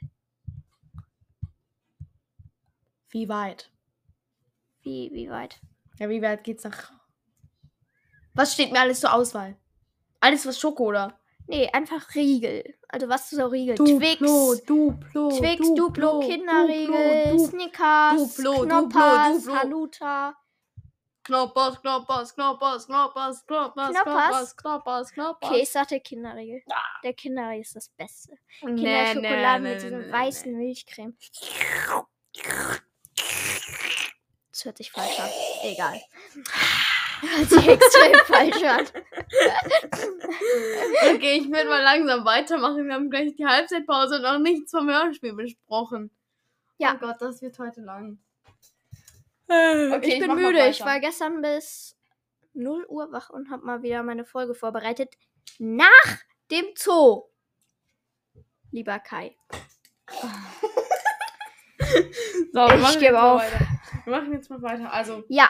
[3.09, 3.71] Wie weit?
[4.81, 5.59] Wie, wie weit?
[5.99, 6.91] Ja, wie weit geht's nach.
[8.33, 9.55] Was steht mir alles zur Auswahl?
[10.19, 11.17] Alles was Schoko oder?
[11.47, 12.75] Nee, einfach Riegel.
[12.89, 13.75] Also was ist so Riegel?
[13.75, 14.19] Twix,
[14.65, 19.55] Duplo, Twix, Duplo, Kinderriegel, Duplo, Snickers, Duplo, Duplo, Knoppers, Duplo.
[19.59, 20.29] Hanuta.
[20.31, 20.44] Knoppers,
[21.25, 23.89] Knoppers, Knoppers, Knoppers, Knoppers, Knoppers?
[23.89, 25.49] Knoppers, Knoppers, Knoppers.
[25.49, 26.61] Okay, ich sagte Kinderriegel.
[26.71, 26.81] Ah.
[27.03, 28.37] Der Kinderriegel ist das Beste.
[28.59, 31.17] Kinderschokolade mit diesem weißen Milchcreme.
[34.51, 35.29] Das hört sich falsch an.
[35.63, 35.99] Egal.
[37.21, 38.85] Hört sich extrem falsch an.
[41.15, 42.87] Okay, ich würde mal langsam weitermachen.
[42.87, 46.11] Wir haben gleich die Halbzeitpause und noch nichts vom Hörspiel besprochen.
[46.77, 46.93] Ja.
[46.95, 48.19] Oh Gott, das wird heute lang.
[49.47, 50.67] Okay, Okay, ich bin mal müde.
[50.67, 51.95] Ich war gestern bis
[52.53, 55.13] 0 Uhr wach und habe mal wieder meine Folge vorbereitet.
[55.59, 56.17] Nach
[56.51, 57.23] dem Zoo.
[58.71, 59.35] Lieber Kai.
[62.53, 63.41] So, wir Ich machen gebe jetzt mal auf.
[63.41, 63.67] Weiter.
[64.05, 64.91] Wir machen jetzt mal weiter.
[64.93, 65.49] Also, Ja.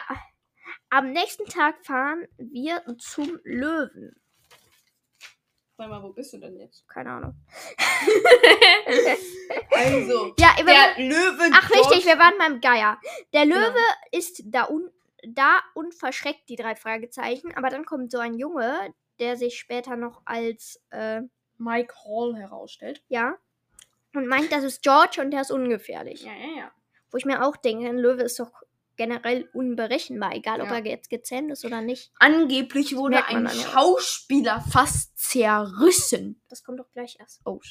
[0.90, 4.16] Am nächsten Tag fahren wir zum Löwen.
[5.76, 6.86] Sag mal, wo bist du denn jetzt?
[6.88, 7.34] Keine Ahnung.
[9.70, 11.50] Also, Ja, der Löwe.
[11.52, 12.98] Ach, richtig, wir waren beim Geier.
[13.32, 13.56] Der Genau.
[13.56, 13.78] Löwe
[14.10, 14.90] ist da, un
[15.22, 17.54] da und verschreckt die drei Fragezeichen.
[17.56, 21.22] Aber dann kommt so ein Junge, der sich später noch als, äh,
[21.58, 23.02] Mike Hall herausstellt.
[23.08, 23.36] ja,
[24.14, 26.22] und meint, das ist George und der ist ungefährlich.
[26.22, 26.70] Ja, ja, ja.
[27.10, 28.50] Wo ich mir auch denke, ein Löwe ist doch
[28.96, 30.76] generell unberechenbar, egal ob Ja.
[30.76, 32.12] er jetzt gezähmt ist oder nicht.
[32.18, 33.48] Angeblich wurde ein.
[33.48, 36.40] Schauspieler fast zerrissen.
[36.48, 37.40] Das kommt doch gleich erst.
[37.44, 37.60] Oh.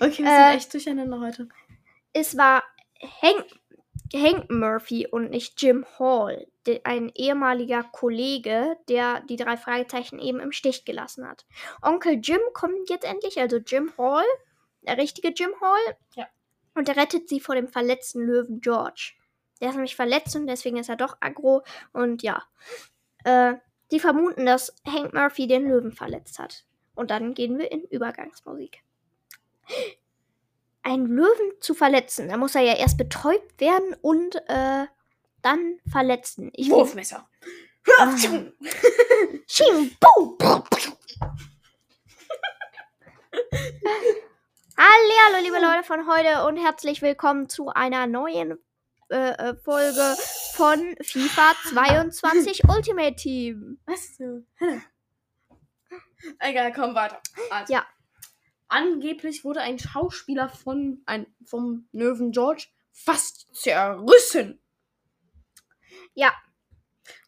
[0.00, 1.48] Okay, wir Äh, sind echt durcheinander heute.
[2.12, 2.62] Es war
[3.22, 3.46] Hank,
[4.14, 6.46] Hank Murphy und nicht Jim Hall,
[6.84, 11.44] ein ehemaliger Kollege, der die drei Fragezeichen eben im Stich gelassen hat.
[11.82, 14.24] Onkel Jim kommt jetzt endlich, also Jim Hall,
[14.82, 16.28] der richtige Jim Hall, Ja.
[16.74, 19.12] Und er rettet sie vor dem verletzten Löwen George.
[19.60, 22.42] Der ist nämlich verletzt und deswegen ist er doch aggro und ja.
[23.24, 23.54] Äh,
[23.90, 26.64] die vermuten, dass Hank Murphy den Löwen verletzt hat.
[26.94, 28.82] Und dann gehen wir in Übergangsmusik
[30.82, 34.86] einen Löwen zu verletzen, da muss er ja erst betäubt werden und äh,
[35.40, 36.50] dann verletzen.
[36.54, 37.28] Ich Wurfmesser.
[37.98, 38.14] Ah.
[39.46, 40.38] Sching, bu.
[44.76, 48.58] Hallo, liebe Leute von heute und herzlich willkommen zu einer neuen
[49.10, 50.16] äh, äh, Folge
[50.54, 53.78] von FIFA 22 Ultimate Team.
[53.84, 54.18] Was?
[56.38, 57.20] Egal, komm weiter.
[57.50, 57.86] Also, Ja.
[58.68, 64.58] Angeblich wurde ein Schauspieler von ein, vom Löwen George fast zerrissen.
[66.14, 66.32] Ja.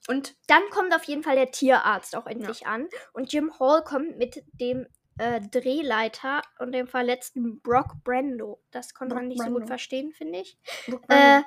[0.08, 2.88] Und Dann kommt auf jeden Fall der Tierarzt auch endlich an.
[3.12, 4.86] Und Jim Hall kommt mit dem
[5.18, 8.60] äh, Drehleiter und dem verletzten Brock Brando.
[8.70, 9.68] Das konnte man Brock nicht so gut Brando.
[9.68, 10.58] verstehen, finde ich.
[11.08, 11.42] Äh,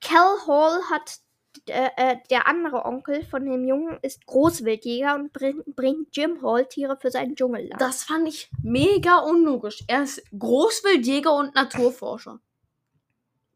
[0.00, 1.20] Cal Hall hat
[1.66, 6.66] äh, äh, der andere Onkel von dem Jungen ist Großwildjäger und bring, bringt Jim Hall
[6.66, 7.80] Tiere für seinen Dschungelland.
[7.80, 9.82] das fand ich mega unlogisch.
[9.88, 12.40] Er ist Großwildjäger und Naturforscher.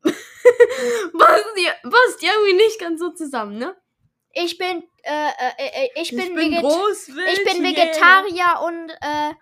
[0.03, 3.77] passt, dir, passt irgendwie nicht ganz so zusammen, ne?
[4.33, 7.33] Ich bin, äh, äh, äh, ich bin, Veget Großwildjäger.
[7.33, 9.35] ich bin Vegetarier und äh,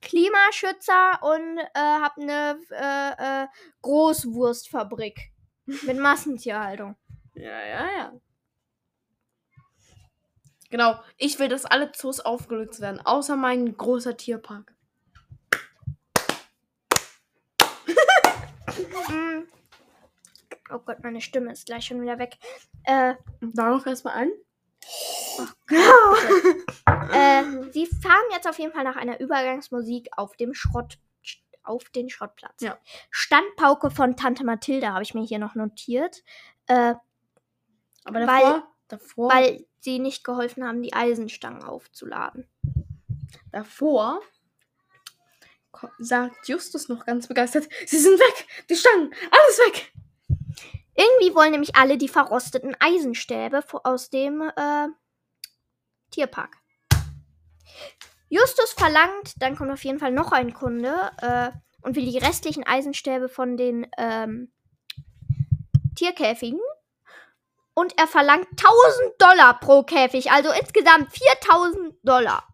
[0.00, 3.46] Klimaschützer und äh, habe eine äh, äh,
[3.82, 5.32] Großwurstfabrik
[5.66, 6.96] mit Massentierhaltung.
[7.34, 8.12] Ja, ja, ja.
[10.70, 14.74] Genau, ich will, dass alle Zoos aufgelöst werden, außer mein großer Tierpark.
[19.10, 19.48] Mm.
[20.70, 22.36] Oh Gott, meine Stimme ist gleich schon wieder weg.
[22.84, 24.30] Äh, Da noch erstmal ein.
[27.12, 30.98] äh, sie fahren jetzt auf jeden Fall nach einer Übergangsmusik auf dem Schrott
[31.62, 32.62] auf den Schrottplatz.
[32.62, 32.78] Ja.
[33.10, 36.24] Standpauke von Tante Mathilda habe ich mir hier noch notiert,
[36.66, 36.94] äh,
[38.04, 42.48] Aber Weil- davor, davor, weil sie nicht geholfen haben, die Eisenstangen aufzuladen.
[43.52, 44.20] davor
[45.98, 49.92] sagt Justus noch ganz begeistert, sie sind weg, die Stangen, alles weg.
[50.94, 54.88] Irgendwie wollen nämlich alle die verrosteten Eisenstäbe aus dem äh,
[56.10, 56.56] Tierpark.
[58.28, 61.50] Justus verlangt, dann kommt auf jeden Fall noch ein Kunde äh,
[61.82, 64.52] und will die restlichen Eisenstäbe von den ähm,
[65.94, 66.60] Tierkäfigen.
[67.74, 72.44] Und er verlangt 1000 Dollar pro Käfig, also insgesamt 4000 Dollar.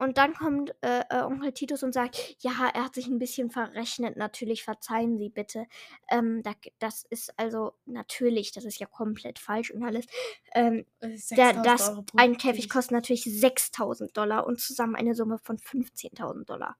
[0.00, 3.50] Und dann kommt äh, äh, Onkel Titus und sagt, ja, er hat sich ein bisschen
[3.50, 5.66] verrechnet, natürlich, verzeihen Sie bitte.
[6.08, 10.06] Ähm, da, das ist also natürlich, das ist ja komplett falsch und alles.
[10.54, 16.46] Ähm, der, das, ein Käfig kostet natürlich 6000 Dollar und zusammen eine Summe von 15.000
[16.46, 16.78] Dollar.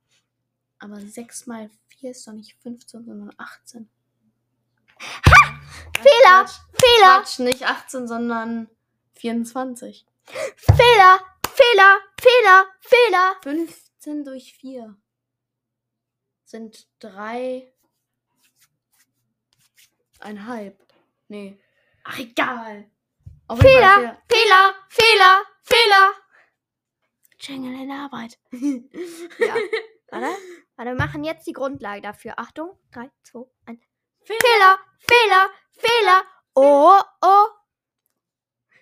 [0.79, 3.91] Aber 6 mal 4 ist doch nicht 15, sondern 18.
[4.99, 6.45] Fehler!
[6.47, 7.19] Quatsch, Fehler!
[7.19, 8.71] Quatsch, nicht 18, sondern
[9.17, 10.07] 24.
[10.57, 11.21] Fehler!
[11.55, 11.99] Fehler!
[12.21, 12.67] Fehler!
[12.81, 13.37] Fehler!
[13.43, 14.97] 15 durch 4
[16.45, 17.73] sind 3.
[20.21, 20.77] Einhalb.
[21.29, 21.59] Nee.
[22.05, 22.91] Ach, egal.
[23.47, 24.23] Fall Fehler!
[24.29, 24.75] Fehler!
[24.89, 25.45] Fehler!
[25.63, 26.13] Fehler!
[27.39, 28.39] Jingle in Arbeit.
[29.39, 29.55] Ja.
[30.13, 30.37] Warte,
[30.75, 32.35] warte, wir machen jetzt die Grundlage dafür.
[32.37, 33.81] Achtung, 3, 2, 1.
[34.25, 34.39] Fehler.
[34.41, 34.79] Fehler!
[34.99, 35.51] Fehler!
[35.71, 36.25] Fehler!
[36.55, 37.47] Oh, oh.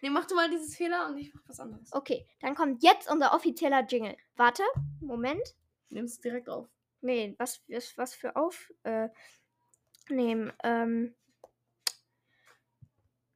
[0.03, 1.93] Nee, mach du mal dieses Fehler und ich mach was anderes.
[1.93, 4.17] Okay, dann kommt jetzt unser offizieller Jingle.
[4.37, 4.63] Warte,
[5.01, 5.55] Moment.
[5.91, 6.69] Nimm's direkt auf.
[7.01, 8.73] Nee, was, was, was für auf?
[8.83, 9.09] Äh,
[10.11, 10.53] nehmen.
[10.63, 11.15] Ähm,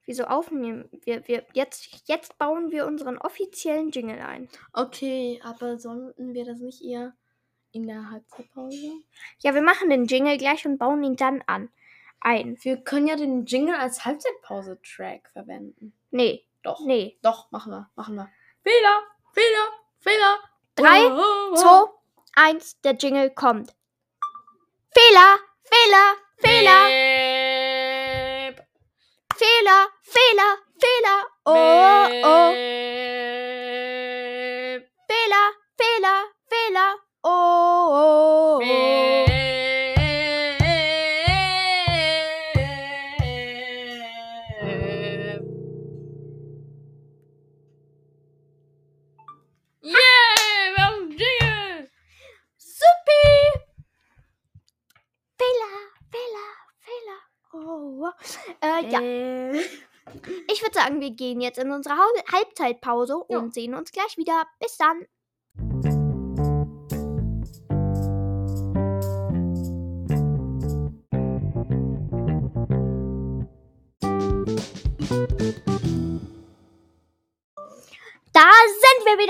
[0.05, 0.89] wieso aufnehmen?
[1.05, 4.49] Wir, wir, jetzt, jetzt bauen wir unseren offiziellen Jingle ein.
[4.73, 7.15] Okay, aber sollten wir das nicht eher
[7.73, 8.93] in der Halbzeitpause?
[9.39, 11.71] Ja, wir machen den Jingle gleich und bauen ihn dann an.
[12.21, 12.57] Ein.
[12.63, 15.93] Wir können ja den Jingle als Halbzeitpause-Track verwenden.
[16.13, 16.81] Nee, Doch.
[16.81, 17.19] nee.
[17.23, 18.29] Doch, machen wir, machen wir.
[18.63, 20.39] Fehler, Fehler, Fehler.
[20.77, 21.57] Drei, Oh, oh, oh.
[21.57, 21.85] Zwei,
[22.35, 23.75] eins, der Jingle kommt.
[24.95, 28.63] Fehler, Fehler, Fehler, Meep.
[29.37, 31.27] Fehler, Fehler, Fehler.
[31.45, 32.53] Oh, oh.
[32.53, 32.63] Meep.
[35.09, 36.97] Fehler, Fehler, Fehler.
[37.25, 38.32] Oh, oh, oh.
[58.61, 59.01] Äh, ja.
[59.01, 59.61] Äh.
[60.51, 61.97] Ich würde sagen, wir gehen jetzt in unsere
[62.31, 63.39] Halbzeitpause Ja.
[63.39, 64.47] und sehen uns gleich wieder.
[64.61, 65.07] Bis dann.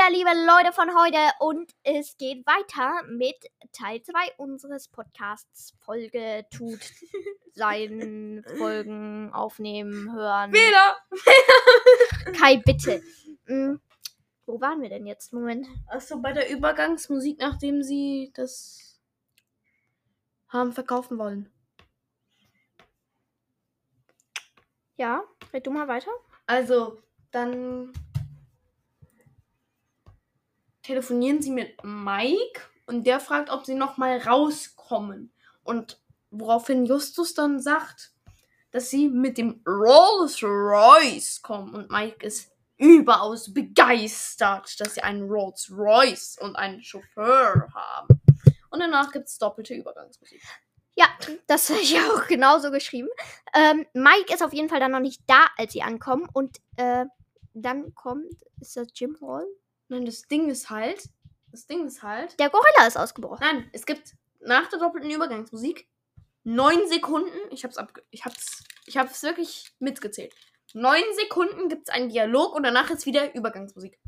[0.02, 1.18] Wieder, liebe Leute von heute.
[1.40, 3.36] Und es geht weiter mit
[3.72, 5.74] Teil 2 unseres Podcasts.
[5.80, 6.80] Folge tut
[7.52, 10.52] sein, Folgen aufnehmen, hören.
[10.52, 10.96] Fehler.
[12.38, 13.02] Kai, bitte.
[13.46, 13.80] Hm,
[14.46, 15.32] wo waren wir denn jetzt?
[15.32, 15.66] Moment.
[15.86, 19.00] Achso, bei der Übergangsmusik, nachdem sie das
[20.48, 21.52] haben verkaufen wollen.
[24.96, 26.10] Ja, red du mal weiter.
[26.46, 27.92] Also, dann
[30.82, 35.32] telefonieren sie mit Mike und der fragt, ob sie noch mal rauskommen.
[35.62, 38.12] Und woraufhin Justus dann sagt,
[38.72, 41.74] dass sie mit dem Rolls Royce kommen.
[41.74, 48.20] Und Mike ist überaus begeistert, dass sie einen Rolls Royce und einen Chauffeur haben.
[48.70, 50.42] Und danach gibt es doppelte Übergangsmusik.
[50.94, 51.06] Ja,
[51.46, 53.08] das habe ich auch genauso geschrieben.
[53.54, 56.28] Ähm, Mike ist auf jeden Fall dann noch nicht da, als sie ankommen.
[56.32, 57.04] Und äh,
[57.54, 59.46] dann kommt, ist das Jim Hall?
[59.92, 61.10] Nein, das Ding ist halt,
[61.50, 63.40] das Ding ist halt, Der Gorilla ist ausgebrochen.
[63.42, 65.86] nein, es gibt nach der doppelten Übergangsmusik
[66.44, 70.34] neun Sekunden, ich hab's abge ich hab's, ich hab's wirklich mitgezählt.
[70.72, 73.98] Neun Sekunden gibt's einen Dialog und danach ist wieder Übergangsmusik.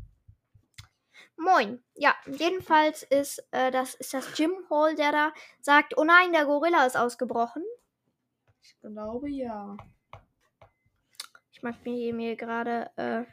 [1.37, 1.83] Moin.
[1.93, 6.45] Ja, jedenfalls ist, äh, das, ist das Jim Hall, der da sagt, oh nein, der
[6.45, 7.63] Gorilla ist ausgebrochen.
[8.63, 9.77] Ich glaube ja.
[11.51, 12.89] Ich mag mir, mir gerade.
[12.95, 13.25] Äh,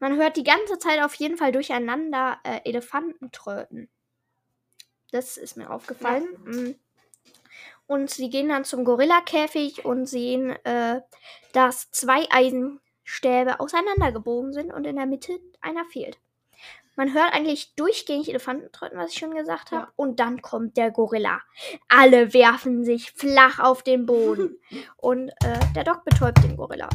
[0.00, 3.88] man hört die ganze Zeit auf jeden Fall durcheinander äh, Elefanten tröten.
[5.10, 6.26] Das ist mir aufgefallen.
[6.44, 6.74] Mm.
[7.86, 11.00] Und sie gehen dann zum Gorillakäfig und sehen, äh,
[11.52, 16.18] dass zwei Eisenstäbe auseinandergebogen sind und in der Mitte einer fehlt.
[16.96, 19.84] Man hört eigentlich durchgängig Elefanten tröten, was ich schon gesagt habe.
[19.84, 19.92] Ja.
[19.94, 21.40] Und dann kommt der Gorilla.
[21.88, 24.58] Alle werfen sich flach auf den Boden.
[24.96, 26.88] und äh, der Doc betäubt den Gorilla.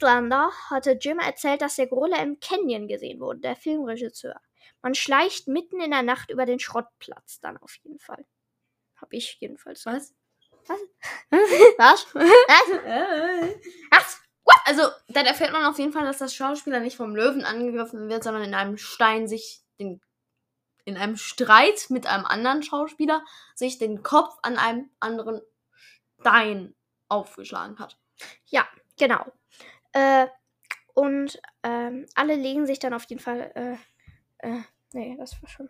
[0.00, 4.40] Estlander hatte Jim erzählt, dass der Gorilla im Canyon gesehen wurde, der Filmregisseur.
[4.80, 8.24] Man schleicht mitten in der Nacht über den Schrottplatz dann auf jeden Fall.
[8.96, 9.84] Hab ich jedenfalls.
[9.84, 10.14] Was?
[10.66, 10.80] Was?
[11.78, 12.14] Was?
[12.14, 14.20] Was?
[14.66, 18.24] Also, dann erfährt man auf jeden Fall, dass das Schauspieler nicht vom Löwen angegriffen wird,
[18.24, 20.00] sondern in einem Stein sich den.
[20.84, 25.40] In einem Streit mit einem anderen Schauspieler sich den Kopf an einem anderen
[26.20, 26.74] Stein
[27.08, 27.96] aufgeschlagen hat.
[28.98, 29.24] Genau.
[29.92, 30.26] Äh,
[30.94, 33.50] und ähm, alle legen sich dann auf jeden Fall.
[33.54, 34.60] Äh, äh,
[34.92, 35.68] nee, das war schon.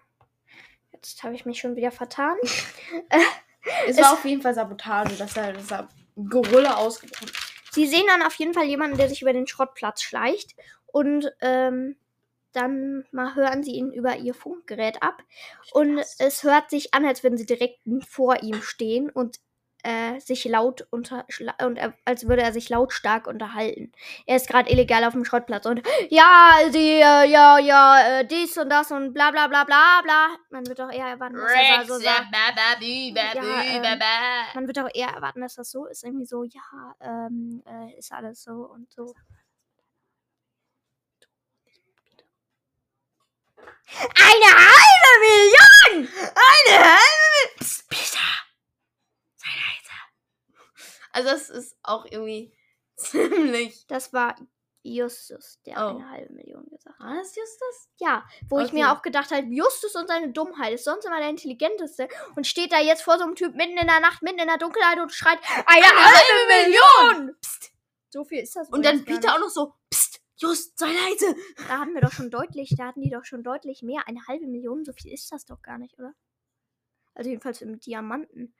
[0.92, 2.36] Jetzt habe ich mich schon wieder vertan.
[2.42, 2.66] Es,
[3.86, 5.88] Es- war auf jeden Fall Sabotage, dass er, dass er
[6.28, 7.74] Gorilla ausgebrochen ist.
[7.74, 10.56] Sie sehen dann auf jeden Fall jemanden, der sich über den Schrottplatz schleicht.
[10.86, 11.96] Und ähm,
[12.52, 15.22] dann mal hören sie ihn über ihr Funkgerät ab.
[15.72, 17.78] Und es hört sich an, als würden sie direkt
[18.08, 19.38] vor ihm stehen und
[19.82, 21.24] äh, sich laut unter
[21.64, 23.92] und er, als würde er sich lautstark unterhalten.
[24.26, 28.56] Er ist gerade illegal auf dem Schrottplatz und ja, sie, äh, ja, ja, äh, dies
[28.58, 30.28] und das und bla bla bla bla bla.
[30.50, 32.26] Man wird doch eher erwarten, dass er so sagt.
[34.54, 36.04] Man wird auch eher erwarten, dass das so ist.
[36.04, 39.14] Irgendwie so, ja, ähm, äh, ist alles so und so.
[43.92, 46.08] Eine halbe Million!
[46.18, 47.58] Eine halbe Million!
[47.58, 48.49] Psst, Peter!
[51.12, 52.52] Also, das ist auch irgendwie
[52.96, 53.86] ziemlich.
[53.86, 54.36] Das war
[54.82, 55.96] Justus, der Oh.
[55.98, 57.06] eine halbe Million gesagt hat.
[57.06, 57.88] War das Justus?
[57.98, 58.96] Ja, wo ich mir Okay.
[58.96, 62.80] auch gedacht habe, Justus und seine Dummheit ist sonst immer der Intelligenteste und steht da
[62.80, 65.38] jetzt vor so einem Typ mitten in der Nacht, mitten in der Dunkelheit und schreit,
[65.66, 66.46] eine, halbe
[67.18, 67.36] Million!
[67.42, 67.72] Psst.
[68.08, 71.36] So viel ist das Und dann Peter auch noch so, psst, Just, sei leise.
[71.68, 74.08] Da hatten wir doch schon deutlich, da hatten die doch schon deutlich mehr.
[74.08, 76.14] Eine halbe Million, so viel ist das doch gar nicht, oder?
[77.14, 78.54] Also jedenfalls im Diamanten.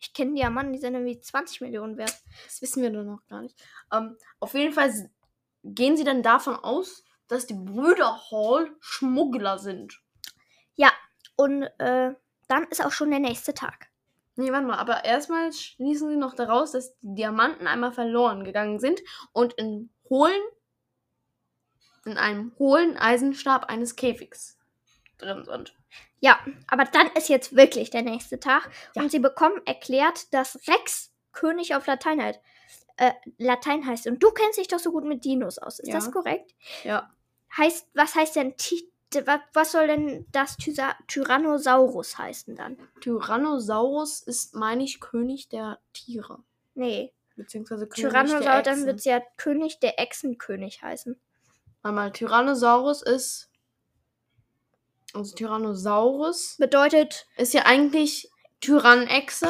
[0.00, 2.14] Ich kenne Diamanten, die sind irgendwie 20 Millionen wert.
[2.46, 3.56] Das wissen wir doch noch gar nicht.
[3.92, 5.10] Ähm, auf jeden Fall
[5.62, 10.00] gehen sie dann davon aus, dass die Brüder Hall Schmuggler sind.
[11.40, 12.12] Und äh,
[12.48, 13.88] dann ist auch schon der nächste Tag.
[14.36, 18.78] Nee, warte mal, aber erstmal schließen sie noch daraus, dass die Diamanten einmal verloren gegangen
[18.78, 19.00] sind
[19.32, 20.42] und in hohlen,
[22.04, 24.58] in einem hohlen Eisenstab eines Käfigs
[25.20, 25.74] drin sind.
[26.20, 28.70] Ja, aber dann ist jetzt wirklich der nächste Tag.
[28.94, 29.02] Ja.
[29.02, 32.40] Und sie bekommen erklärt, dass Rex König auf Latein, halt,
[32.96, 34.06] äh, Latein heißt.
[34.06, 35.78] Und du kennst dich doch so gut mit Dinos aus.
[35.78, 35.94] Ist Ja.
[35.94, 36.54] das korrekt?
[36.84, 37.10] Ja.
[37.56, 38.54] Heißt, was heißt denn
[39.54, 42.78] was soll denn das Tysa Tyrannosaurus heißen dann?
[43.00, 46.44] Tyrannosaurus ist, meine ich, König der Tiere.
[46.74, 48.86] Nee, Beziehungsweise König Tyrannosaurus, der dann Echsen.
[48.86, 51.18] wird es ja König der Echsenkönig heißen.
[51.82, 53.49] Einmal Tyrannosaurus ist.
[55.14, 58.30] Also Tyrannosaurus Bedeutet, ist ja eigentlich
[58.60, 59.48] Tyrannechse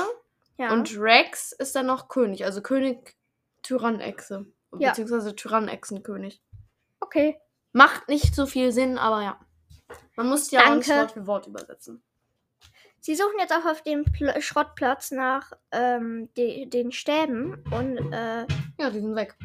[0.58, 0.72] ja.
[0.72, 3.16] und Rex ist dann noch König, also König
[3.62, 4.46] Tyrannechse.
[4.78, 4.90] Ja.
[4.90, 6.40] Beziehungsweise Tyrannechsenkönig.
[7.00, 7.38] okay.
[7.72, 9.40] Macht nicht so viel Sinn, aber ja.
[10.16, 10.90] Man muss ja auch Danke.
[10.90, 12.02] Wort für Wort übersetzen.
[13.00, 18.46] Sie suchen jetzt auch auf dem Pl Schrottplatz nach ähm, de den Stäben und äh,
[18.78, 19.36] Ja, die sind weg.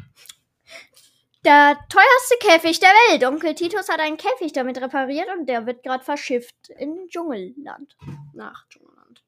[1.46, 3.24] Der teuerste Käfig der Welt.
[3.24, 7.96] Onkel Titus hat einen Käfig damit repariert und der wird gerade verschifft in Dschungelland.
[8.34, 9.22] Nach Dschungelland.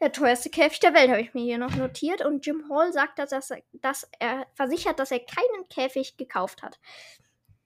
[0.00, 2.20] Der teuerste Käfig der Welt habe ich mir hier noch notiert.
[2.22, 6.78] Und Jim Hall sagt, dass er, dass er versichert, dass er keinen Käfig gekauft hat.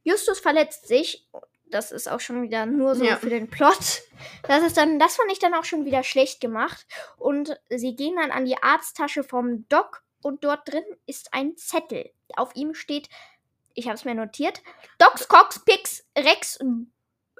[0.05, 1.27] Justus verletzt sich.
[1.67, 3.17] Das ist auch schon wieder nur so Ja.
[3.17, 4.03] für den Plot.
[4.45, 6.87] Das ist dann, das fand ich dann auch schon wieder schlecht gemacht.
[7.17, 12.11] Und sie gehen dann an die Arzttasche vom Doc und dort drin ist ein Zettel.
[12.37, 13.09] Auf ihm steht,
[13.79, 14.61] ich habe es mir notiert,
[14.99, 16.59] Docs, Cox, Pix, Rex,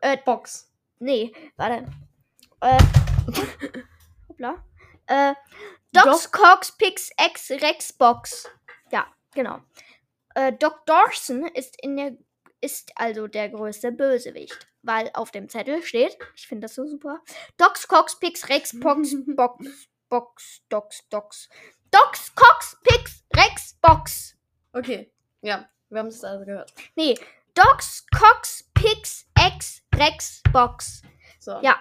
[0.03, 0.73] äh, Box.
[1.01, 1.91] Nee, warte.
[2.61, 2.79] Äh,
[4.29, 4.65] hoppla.
[5.07, 5.35] Äh,
[5.93, 8.49] Docs, Cox, Pix, X, Rex, Box.
[8.93, 9.61] Ja, genau.
[10.37, 12.17] Äh, Doc Dawson ist in der
[12.61, 17.21] ist also der größte Bösewicht, weil auf dem Zettel steht, ich finde das so super,
[17.57, 21.49] Docs, Cox, Pix, Rex, Box, Box, Box, Docs, Docs.
[21.91, 24.37] Docs, Cox, Pix, Rex, Box.
[24.73, 26.73] Okay, ja, wir haben es also gehört.
[26.97, 27.15] Nee,
[27.55, 31.03] Docs, Cox, Pix, X, Rex, Box.
[31.41, 31.59] So.
[31.63, 31.81] Ja.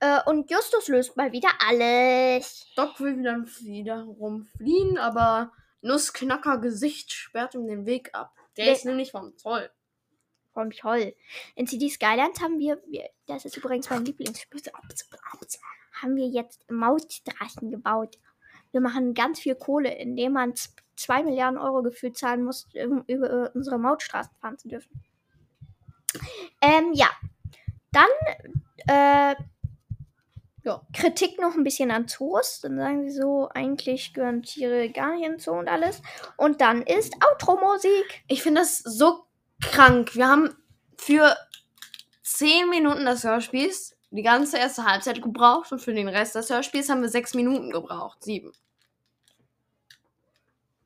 [0.00, 2.66] Äh, und Justus löst mal wieder alles.
[2.76, 8.34] Doc will dann wiederum fliehen, aber Nussknacker Gesicht sperrt ihm den Weg ab.
[8.56, 8.72] Der Nee.
[8.72, 9.70] ist nämlich vom Zoll.
[10.52, 11.14] Vom Toll.
[11.54, 14.60] In CD Skylands haben wir, wir, das ist übrigens mein Lieblingsspiel,
[16.02, 18.18] haben wir jetzt Mautstraßen gebaut.
[18.72, 20.54] Wir machen ganz viel Kohle, indem man
[20.96, 25.02] 2 Milliarden Euro gefühlt zahlen muss, um über unsere Mautstraßen fahren zu dürfen.
[26.60, 27.08] Ähm, ja.
[27.92, 28.08] Dann,
[28.88, 29.34] äh,
[30.64, 30.80] Ja.
[30.92, 32.60] Kritik noch ein bisschen an Zoos.
[32.60, 36.00] Dann sagen sie so, eigentlich gehören Tiere gar nicht in Zoo und alles.
[36.36, 38.22] Und dann ist Outro-Musik.
[38.28, 39.24] Ich finde das so
[39.60, 40.14] krank.
[40.14, 40.56] Wir haben
[40.96, 41.36] für
[42.22, 46.88] 10 Minuten des Hörspiels die ganze erste Halbzeit gebraucht und für den Rest des Hörspiels
[46.88, 48.22] haben wir 6 Minuten gebraucht.
[48.22, 48.52] 7.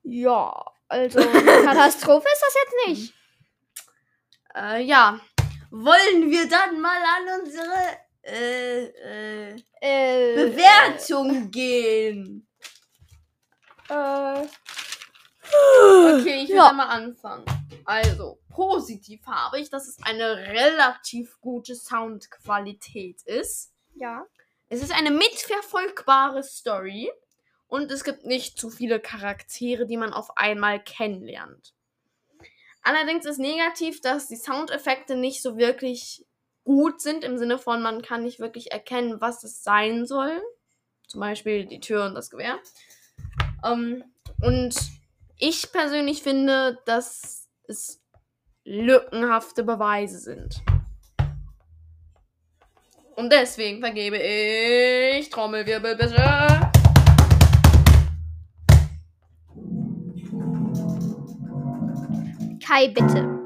[0.04, 1.18] Ja, also
[1.64, 3.14] Katastrophe ist das jetzt nicht.
[4.54, 5.20] Äh, ja.
[5.70, 12.46] Wollen wir dann mal an unsere äh, äh, Äh, Bewertung gehen?
[13.88, 14.46] Äh,
[15.48, 16.72] Okay, ich will Ja.
[16.72, 17.44] mal anfangen.
[17.86, 23.72] Also, positiv habe ich, dass es eine relativ gute Soundqualität ist.
[23.94, 24.26] ja.
[24.68, 27.08] Es ist eine mitverfolgbare Story
[27.68, 31.72] und es gibt nicht zu viele Charaktere, die man auf einmal kennenlernt.
[32.82, 36.26] Allerdings ist negativ, dass die Soundeffekte nicht so wirklich
[36.64, 40.42] gut sind, im Sinne von, man kann nicht wirklich erkennen, was es sein soll.
[41.06, 42.58] Zum Beispiel die Tür und das Gewehr.
[43.64, 44.04] Ähm,
[44.42, 44.74] und
[45.38, 48.02] ich persönlich finde, dass es
[48.64, 50.62] lückenhafte Beweise sind.
[53.16, 56.16] Und deswegen vergebe ich Trommelwirbel bitte.
[62.66, 63.38] Kai, bitte.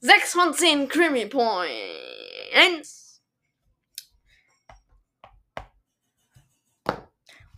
[0.00, 3.20] 6 von 10 Creamy Points.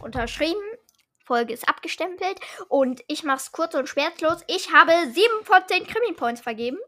[0.01, 0.75] Unterschrieben.
[1.26, 2.40] Folge ist abgestempelt.
[2.68, 4.42] Und ich mach's kurz und schmerzlos.
[4.46, 6.78] Ich habe 7 von 10 Krimi Points vergeben.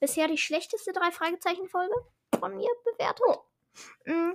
[0.00, 1.94] Bisher die schlechteste drei Fragezeichen Folge
[2.38, 3.40] von mir bewertet.
[4.04, 4.32] Mm.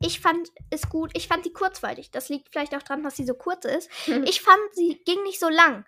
[0.00, 1.12] Ich fand es gut.
[1.14, 2.10] Ich fand sie kurzweilig.
[2.10, 3.88] Das liegt vielleicht auch daran, dass sie so kurz ist.
[4.24, 5.84] Ich fand, sie ging nicht so lang.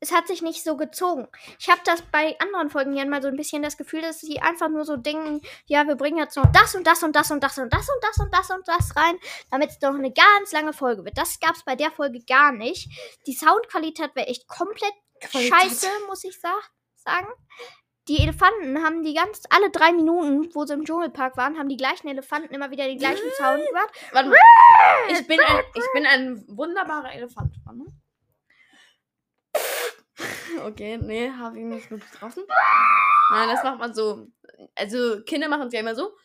[0.00, 1.26] Es hat sich nicht so gezogen.
[1.58, 4.40] Ich habe das bei anderen Folgen ja mal so ein bisschen das Gefühl, dass sie
[4.40, 7.42] einfach nur so denken, ja, wir bringen jetzt noch das und das und das und
[7.42, 9.18] das und das und das und das und das rein,
[9.50, 11.16] damit es noch eine ganz lange Folge wird.
[11.16, 12.90] Das gab es bei der Folge gar nicht.
[13.26, 15.54] Die Soundqualität wäre echt komplett Qualität.
[15.54, 16.52] scheiße, muss ich sa
[16.96, 17.28] sagen.
[18.08, 21.76] Die Elefanten haben die ganz, alle drei Minuten, wo sie im Dschungelpark waren, haben die
[21.76, 23.90] gleichen Elefanten immer wieder den gleichen Sound gemacht.
[24.12, 24.36] Warte mal.
[25.08, 27.56] Ich bin ein, ich bin ein wunderbarer Elefant.
[27.64, 27.80] Warte.
[30.64, 32.44] Okay, nee, habe ich nicht gut getroffen.
[33.30, 34.28] Nein, das macht man so.
[34.74, 36.16] Also, Kinder machen es ja immer so.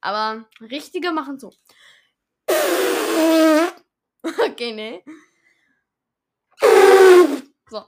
[0.00, 1.52] Aber richtige machen so.
[4.22, 5.04] Okay, nee.
[7.70, 7.84] So.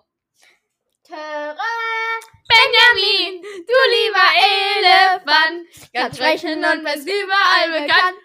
[2.49, 8.19] Benjamin, du lieber Elefant, ganz sprechen und bist überall bekannt.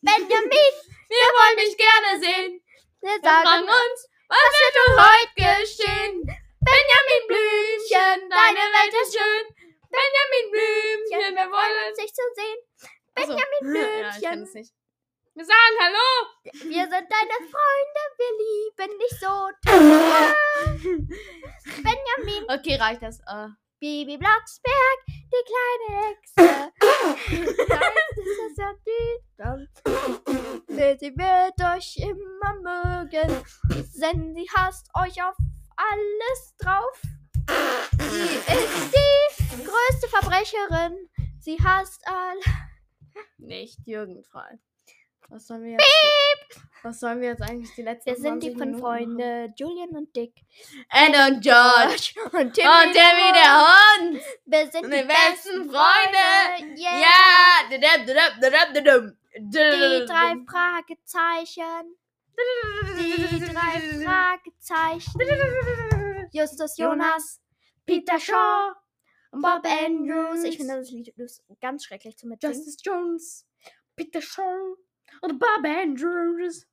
[0.00, 0.72] Benjamin,
[1.08, 2.62] Wir wollen dich gerne sehen.
[3.02, 6.16] Wir Wir sagen uns, was wird wohl heute geschehen?
[6.62, 9.44] Benjamin Blümchen, deine Welt ist schön.
[9.90, 12.58] Benjamin Blümchen, wir wollen sich zu sehen.
[13.14, 13.80] Benjamin Ja,
[14.10, 14.42] ich Blümchen.
[14.44, 14.72] es nicht.
[15.34, 16.10] Wir sagen Hallo.
[16.44, 19.48] Wir sind deine Freunde, wir lieben dich so.
[21.82, 23.20] Benjamin, Okay, reicht das.
[23.20, 23.48] Äh,
[23.80, 24.98] Baby Blocksberg,
[25.32, 26.44] die kleine Hexe.
[27.68, 29.52] Weiß, ist das ja düster.
[31.00, 33.30] Sie wird euch immer mögen,
[34.00, 35.36] denn sie hasst euch auf
[35.76, 37.02] alles drauf.
[37.98, 41.08] Sie ist die größte Verbrecherin.
[41.40, 42.36] Sie hasst all.
[43.38, 44.58] nicht jugendfrei.
[45.28, 45.86] Was sollen wir jetzt?
[46.82, 48.80] Was sollen wir jetzt eigentlich die letzten Wir sind die 20 fünf Minuten?
[48.80, 50.34] Freunde Julian und Dick.
[50.90, 52.12] Ed und George.
[52.32, 52.68] Und Timmy.
[52.68, 54.20] Und Timmy der Hund.
[54.46, 56.26] Wir sind die besten Freunde.
[56.76, 57.00] Yeah.
[57.00, 57.62] Ja.
[57.70, 59.16] Dudum, dudum, dudum, dudum.
[59.34, 61.96] Die drei Fragezeichen.
[62.98, 65.20] Die drei Fragezeichen.
[66.32, 67.40] Justus Jonas,
[67.86, 68.72] Peter Shaw
[69.30, 70.42] und Bob Andrews.
[70.44, 71.14] Ich finde das Lied
[71.60, 72.56] ganz schrecklich zu mitsingen.
[72.56, 73.46] Justice Jones.
[73.96, 74.76] Peter Shaw.
[75.22, 76.66] Und Bob Andrews.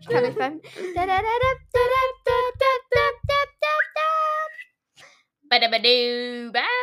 [0.00, 0.60] Ich kann nicht beim.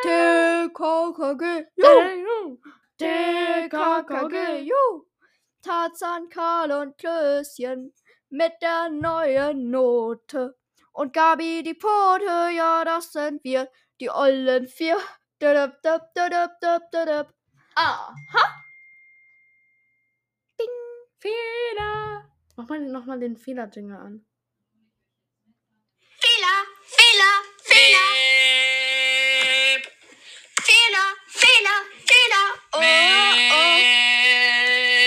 [0.08, 1.44] TKKG,
[2.98, 5.06] TKKG, ju.
[5.62, 7.94] Tarzan, Karl und Klößchen
[8.30, 10.58] mit der neuen Note.
[10.92, 13.70] Und Gabi die Pote, ja, das sind wir,
[14.00, 14.98] die ollen vier.
[15.42, 17.34] Dödöp, döp, dödöp, döp, dödöp.
[17.76, 18.14] Aha.
[20.60, 20.68] Ding.
[21.20, 22.30] Fehler.
[22.56, 24.26] Mach mal nochmal den Fehler-Jingle an.
[26.20, 28.08] Fehler, Fehler, Fehler.
[30.62, 31.78] Fehler, Fehler,
[32.10, 32.46] Fehler.
[32.74, 32.80] Oh,
[33.54, 33.80] oh.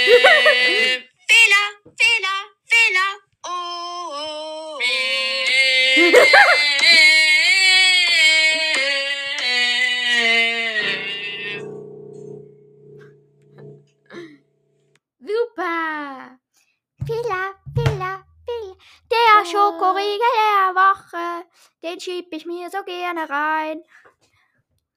[1.28, 1.66] Fehler,
[2.00, 3.10] Fehler, Fehler.
[3.44, 4.63] Oh, oh.
[5.96, 6.18] 嘿嘿
[6.82, 7.13] 嘿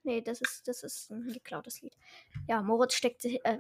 [0.08, 1.92] Nee, das ist, das ist ein geklautes Lied.
[2.48, 3.60] Ja, Moritz steckt sich, äh,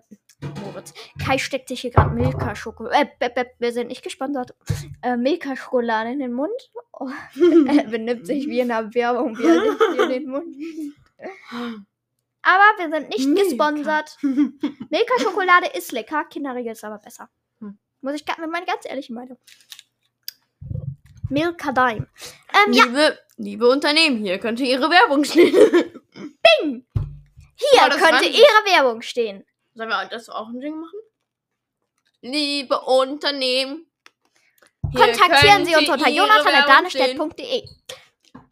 [0.63, 0.93] Moritz.
[1.21, 4.55] Kai steckt sich hier gerade Milka-Schokolade, äh, bep, bep, wir sind nicht gesponsert,
[5.01, 6.53] äh, Milka-Schokolade in den Mund.
[6.93, 7.09] Oh,
[7.67, 10.55] er benimmt sich wie in einer Werbung, wie er sich in den Mund.
[12.43, 13.43] Aber wir sind nicht Milka.
[13.43, 14.17] gesponsert.
[14.21, 17.29] Milka-Schokolade ist lecker, Kinderriegel ist aber besser.
[17.59, 17.77] Hm.
[17.99, 19.37] Muss ich ga- meine ganz ehrliche Meinung.
[21.29, 22.07] Milka Dime.
[22.65, 25.25] Ähm, ja, Liebe, liebe Unternehmen, hier könnte Ihre Werbung
[26.47, 26.87] stehen.
[27.55, 29.45] hier Oh, könnte Ihre Werbung stehen.
[29.73, 30.99] Sollen wir das auch ein Ding machen?
[32.21, 33.89] Liebe Unternehmen.
[34.95, 37.67] Kontaktieren Sie uns unter jonathan.danestedt.de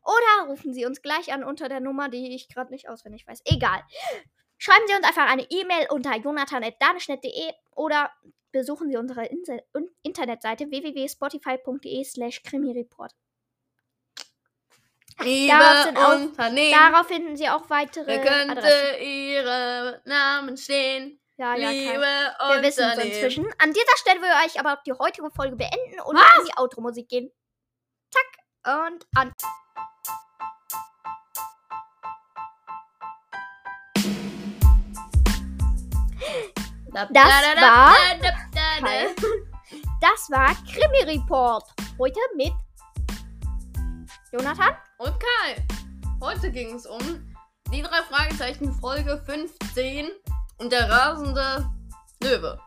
[0.04, 3.42] oder rufen Sie uns gleich an unter der Nummer, die ich gerade nicht auswendig weiß.
[3.46, 3.82] Egal.
[4.58, 8.12] Schreiben Sie uns einfach eine E-Mail unter jonathan.danestedt.de oder
[8.52, 9.64] besuchen Sie unsere Inse
[10.04, 13.14] Internetseite www.spotify.de slash krimireport.
[15.22, 16.38] Liebe Darauf auch-.
[16.38, 19.02] Darauf finden Sie auch weitere hier könnte Adressen.
[19.02, 21.20] Ihre Namen stehen.
[21.38, 22.02] Ja, ja, Liebe.
[22.02, 23.46] Wir wissen es inzwischen.
[23.58, 26.40] An dieser Stelle will ich aber die heutige Folge beenden und Was?
[26.40, 27.32] in die Outro-Musik gehen.
[28.12, 29.32] Zack und an.
[36.94, 37.96] Da- Das da- da- war-.
[40.02, 41.64] Das war Krimi Report.
[42.00, 42.54] Heute mit
[44.36, 44.76] Jonathan.
[44.98, 45.66] Und Kai.
[46.20, 47.00] Heute ging es um
[47.72, 50.08] die drei Fragezeichen Folge 15
[50.58, 51.72] und der rasende
[52.22, 52.60] Löwe.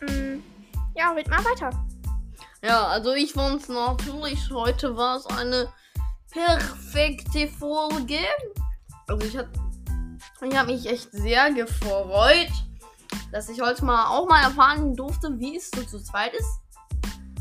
[0.00, 0.42] Mm,
[0.94, 1.70] ja, red mal weiter.
[2.62, 5.70] Ja, also ich fand's natürlich, heute war es eine
[6.30, 8.20] perfekte Folge.
[9.08, 9.50] Also ich hatte
[10.42, 12.48] ich habe mich echt sehr gefreut,
[13.30, 16.60] dass ich heute mal auch mal erfahren durfte, wie es so zu zweit ist.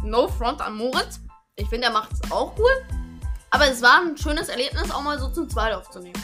[0.04, 1.22] No front an Moritz.
[1.60, 2.72] Ich finde, er macht es auch cool.
[3.52, 6.22] Aber es war ein schönes Erlebnis, auch mal so zu zweit aufzunehmen.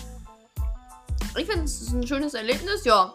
[1.37, 3.13] Ich finde, es ist ein schönes Erlebnis, ja.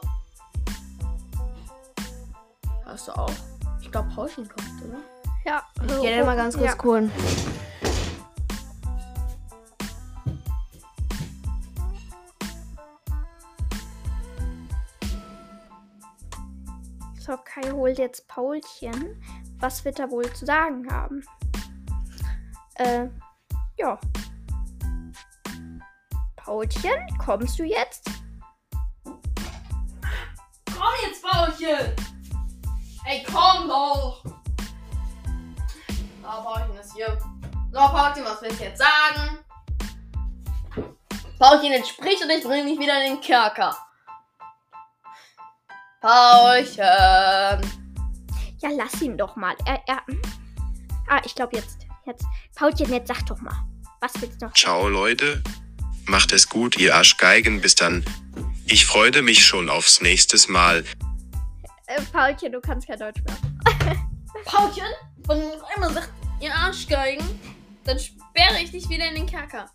[2.85, 3.33] Hast du auch?
[3.81, 4.99] Ich glaube, Paulchen kommt, oder?
[5.47, 6.83] Ja, Ich gehe den mal ganz kurz Ja.
[6.85, 7.11] holen.
[17.19, 19.23] So, Kai holt jetzt Paulchen.
[19.59, 21.23] Was wird er wohl zu sagen haben?
[22.81, 23.11] Äh,
[23.77, 23.99] ja.
[26.37, 28.11] Paulchen, kommst du jetzt?
[29.05, 31.95] Komm jetzt, Paulchen!
[33.05, 34.25] Ey, komm doch!
[34.25, 34.33] So,
[36.23, 37.19] Paulchen ist hier.
[37.71, 39.39] So, Paulchen, was willst du jetzt sagen?
[41.39, 43.77] Paulchen, jetzt sprich und ich bring dich wieder in den Kerker.
[46.01, 46.79] Paulchen!
[48.57, 49.55] Ja, lass ihn doch mal.
[49.67, 50.03] Er, er.
[51.11, 51.80] Ah, ich glaube jetzt.
[52.11, 52.27] Jetzt.
[52.57, 53.55] Paulchen, jetzt sag doch mal.
[54.01, 54.55] Was willst du noch?
[54.55, 55.45] Ciao Leute.
[56.07, 57.61] Macht es gut, ihr Arschgeigen.
[57.61, 58.05] Bis dann.
[58.67, 60.85] Ich freue mich schon aufs nächstes Mal.
[61.87, 63.37] Äh, Paulchen, du kannst kein Deutsch mehr.
[64.45, 64.87] Paulchen?
[65.29, 67.25] Wenn du noch einmal sagst, ihr Arschgeigen,
[67.85, 69.71] dann sperre ich dich wieder in den Kerker.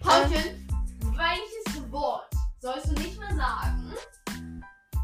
[0.00, 0.68] Paulchen,
[1.16, 3.92] welches Wort sollst du nicht mehr sagen?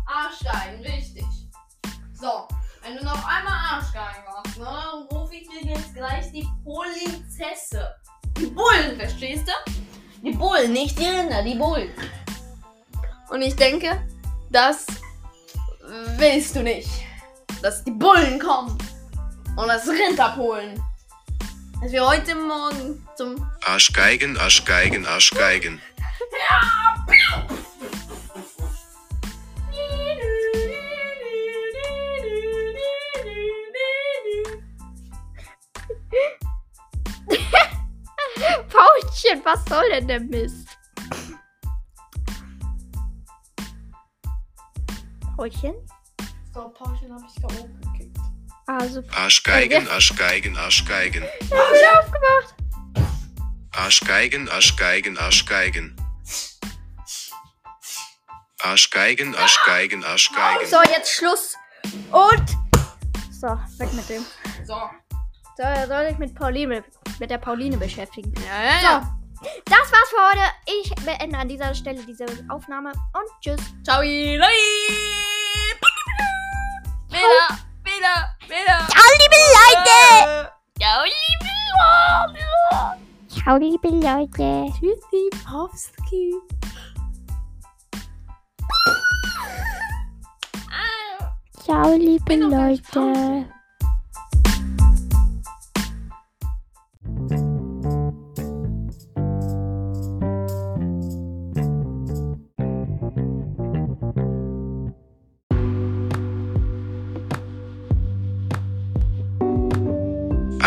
[0.06, 1.24] Arschgeigen, richtig.
[2.14, 2.48] So,
[2.82, 7.94] wenn du noch einmal Arschgeigen machst, ne, dann rufe ich dir jetzt gleich die Polizesse.
[8.38, 9.72] Die Bullen, verstehst du?
[10.22, 11.92] Die Bullen, nicht die Rinder, die Bullen.
[13.30, 14.00] Und ich denke,
[14.50, 14.86] das
[16.16, 16.88] willst du nicht.
[17.62, 18.76] Dass die Bullen kommen
[19.56, 20.82] und das Rind abholen.
[21.82, 25.80] Dass wir heute Morgen zum Arschgeigen, Arschgeigen, Arschgeigen.
[38.70, 40.68] Paulchen, was soll denn der Mist?
[45.36, 45.74] Paulchen?
[46.54, 47.68] So, Paulchen habe ich K.O.
[47.92, 48.16] gekickt.
[48.66, 51.24] Also, Arschgeigen, Arschgeigen, Arschgeigen.
[51.24, 52.54] hab ich aufgemacht.
[53.72, 55.96] Arschgeigen, Arschgeigen, Arschgeigen.
[58.62, 60.66] Arschgeigen, Arschgeigen, Arschgeigen.
[60.68, 61.54] So, jetzt Schluss.
[62.12, 62.44] Und.
[63.32, 63.48] So,
[63.78, 64.24] weg mit dem.
[64.64, 64.78] So.
[65.56, 66.84] So, soll ich mit Pauline,
[67.20, 68.32] mit der Pauline beschäftigen.
[68.46, 69.16] Ja, ja.
[69.42, 70.44] So, das war's für heute.
[70.66, 73.60] Ich beende an dieser Stelle diese Aufnahme und tschüss.
[73.84, 74.46] Ciao, Leute.
[77.08, 78.86] Wieder, wieder, wieder.
[78.88, 80.50] Ciao, liebe Leute!
[80.78, 81.50] Ciao, liebe
[82.26, 82.50] Leute.
[83.28, 84.72] Ciao, liebe Leute.
[84.78, 86.34] Tschüssi, Powski.
[91.62, 93.59] Ciao, liebe Bin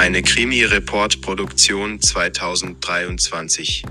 [0.04, 3.86] Eine Krimi-Report-Produktion 2023.